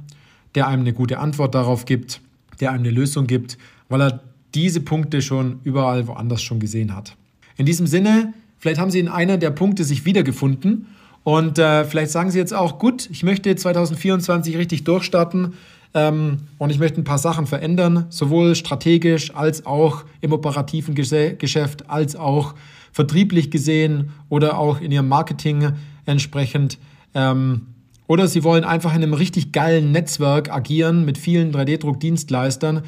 der 0.55 0.67
einem 0.67 0.81
eine 0.81 0.93
gute 0.93 1.19
Antwort 1.19 1.55
darauf 1.55 1.85
gibt, 1.85 2.21
der 2.59 2.71
einem 2.71 2.83
eine 2.83 2.91
Lösung 2.91 3.27
gibt, 3.27 3.57
weil 3.87 4.01
er 4.01 4.19
diese 4.53 4.81
Punkte 4.81 5.21
schon 5.21 5.59
überall 5.63 6.07
woanders 6.07 6.41
schon 6.41 6.59
gesehen 6.59 6.95
hat. 6.95 7.15
In 7.57 7.65
diesem 7.65 7.87
Sinne, 7.87 8.33
vielleicht 8.57 8.79
haben 8.79 8.91
Sie 8.91 8.99
in 8.99 9.07
einer 9.07 9.37
der 9.37 9.51
Punkte 9.51 9.85
sich 9.85 10.05
wiedergefunden 10.05 10.87
und 11.23 11.59
äh, 11.59 11.85
vielleicht 11.85 12.11
sagen 12.11 12.29
Sie 12.31 12.37
jetzt 12.37 12.53
auch, 12.53 12.77
gut, 12.77 13.09
ich 13.09 13.23
möchte 13.23 13.55
2024 13.55 14.57
richtig 14.57 14.83
durchstarten 14.83 15.53
und 15.95 16.69
ich 16.69 16.77
möchte 16.77 16.99
ein 16.99 17.05
paar 17.05 17.17
Sachen 17.17 17.47
verändern, 17.47 18.07
sowohl 18.09 18.55
strategisch 18.55 19.33
als 19.33 19.65
auch 19.65 20.03
im 20.19 20.33
operativen 20.33 20.93
Geschäft, 20.93 21.89
als 21.89 22.17
auch 22.17 22.53
vertrieblich 22.91 23.49
gesehen 23.49 24.11
oder 24.27 24.57
auch 24.57 24.81
in 24.81 24.91
Ihrem 24.91 25.07
Marketing 25.07 25.71
entsprechend. 26.05 26.79
Ähm, 27.13 27.67
oder 28.07 28.27
sie 28.27 28.43
wollen 28.43 28.65
einfach 28.65 28.93
in 28.93 29.03
einem 29.03 29.13
richtig 29.13 29.53
geilen 29.53 29.91
Netzwerk 29.91 30.51
agieren 30.51 31.05
mit 31.05 31.17
vielen 31.17 31.53
3D-Druckdienstleistern, 31.53 32.81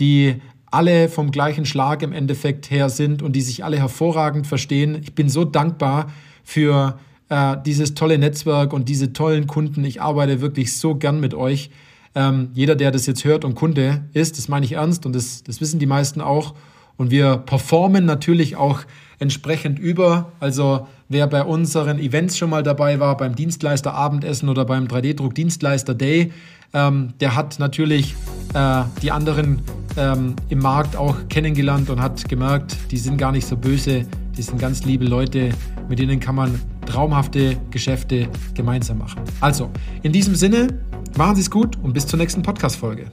die 0.00 0.40
alle 0.70 1.08
vom 1.08 1.30
gleichen 1.30 1.66
Schlag 1.66 2.02
im 2.02 2.12
Endeffekt 2.12 2.70
her 2.70 2.88
sind 2.88 3.22
und 3.22 3.34
die 3.36 3.42
sich 3.42 3.62
alle 3.62 3.78
hervorragend 3.78 4.46
verstehen. 4.46 4.98
Ich 5.02 5.14
bin 5.14 5.28
so 5.28 5.44
dankbar 5.44 6.10
für 6.42 6.98
äh, 7.28 7.56
dieses 7.64 7.94
tolle 7.94 8.18
Netzwerk 8.18 8.72
und 8.72 8.88
diese 8.88 9.12
tollen 9.12 9.46
Kunden. 9.46 9.84
Ich 9.84 10.02
arbeite 10.02 10.40
wirklich 10.40 10.76
so 10.76 10.94
gern 10.96 11.20
mit 11.20 11.34
euch. 11.34 11.70
Ähm, 12.14 12.50
jeder, 12.54 12.76
der 12.76 12.90
das 12.90 13.06
jetzt 13.06 13.24
hört 13.24 13.44
und 13.44 13.54
Kunde 13.54 14.04
ist, 14.12 14.38
das 14.38 14.48
meine 14.48 14.64
ich 14.64 14.72
ernst 14.72 15.04
und 15.06 15.14
das, 15.14 15.42
das 15.42 15.60
wissen 15.60 15.78
die 15.78 15.86
meisten 15.86 16.20
auch. 16.20 16.54
Und 16.96 17.10
wir 17.10 17.38
performen 17.38 18.04
natürlich 18.04 18.56
auch 18.56 18.82
entsprechend 19.18 19.78
über. 19.78 20.32
Also 20.38 20.86
wer 21.08 21.26
bei 21.26 21.42
unseren 21.42 21.98
Events 21.98 22.38
schon 22.38 22.50
mal 22.50 22.62
dabei 22.62 23.00
war, 23.00 23.16
beim 23.16 23.34
Dienstleister 23.34 23.94
Abendessen 23.94 24.48
oder 24.48 24.64
beim 24.64 24.86
3D-Druck 24.86 25.34
Dienstleister 25.34 25.94
Day, 25.94 26.32
ähm, 26.72 27.14
der 27.20 27.34
hat 27.36 27.58
natürlich 27.58 28.14
äh, 28.54 28.82
die 29.02 29.10
anderen 29.10 29.62
ähm, 29.96 30.34
im 30.48 30.58
Markt 30.58 30.96
auch 30.96 31.16
kennengelernt 31.28 31.90
und 31.90 32.00
hat 32.00 32.28
gemerkt, 32.28 32.76
die 32.90 32.96
sind 32.96 33.16
gar 33.16 33.32
nicht 33.32 33.46
so 33.46 33.56
böse, 33.56 34.06
die 34.36 34.42
sind 34.42 34.58
ganz 34.58 34.84
liebe 34.84 35.04
Leute, 35.04 35.50
mit 35.88 35.98
denen 35.98 36.18
kann 36.18 36.34
man 36.34 36.60
traumhafte 36.84 37.56
Geschäfte 37.70 38.28
gemeinsam 38.54 38.98
machen. 38.98 39.22
Also, 39.40 39.70
in 40.02 40.12
diesem 40.12 40.34
Sinne, 40.34 40.80
machen 41.16 41.36
Sie 41.36 41.42
es 41.42 41.50
gut 41.50 41.78
und 41.82 41.92
bis 41.92 42.06
zur 42.06 42.18
nächsten 42.18 42.42
Podcast-Folge. 42.42 43.10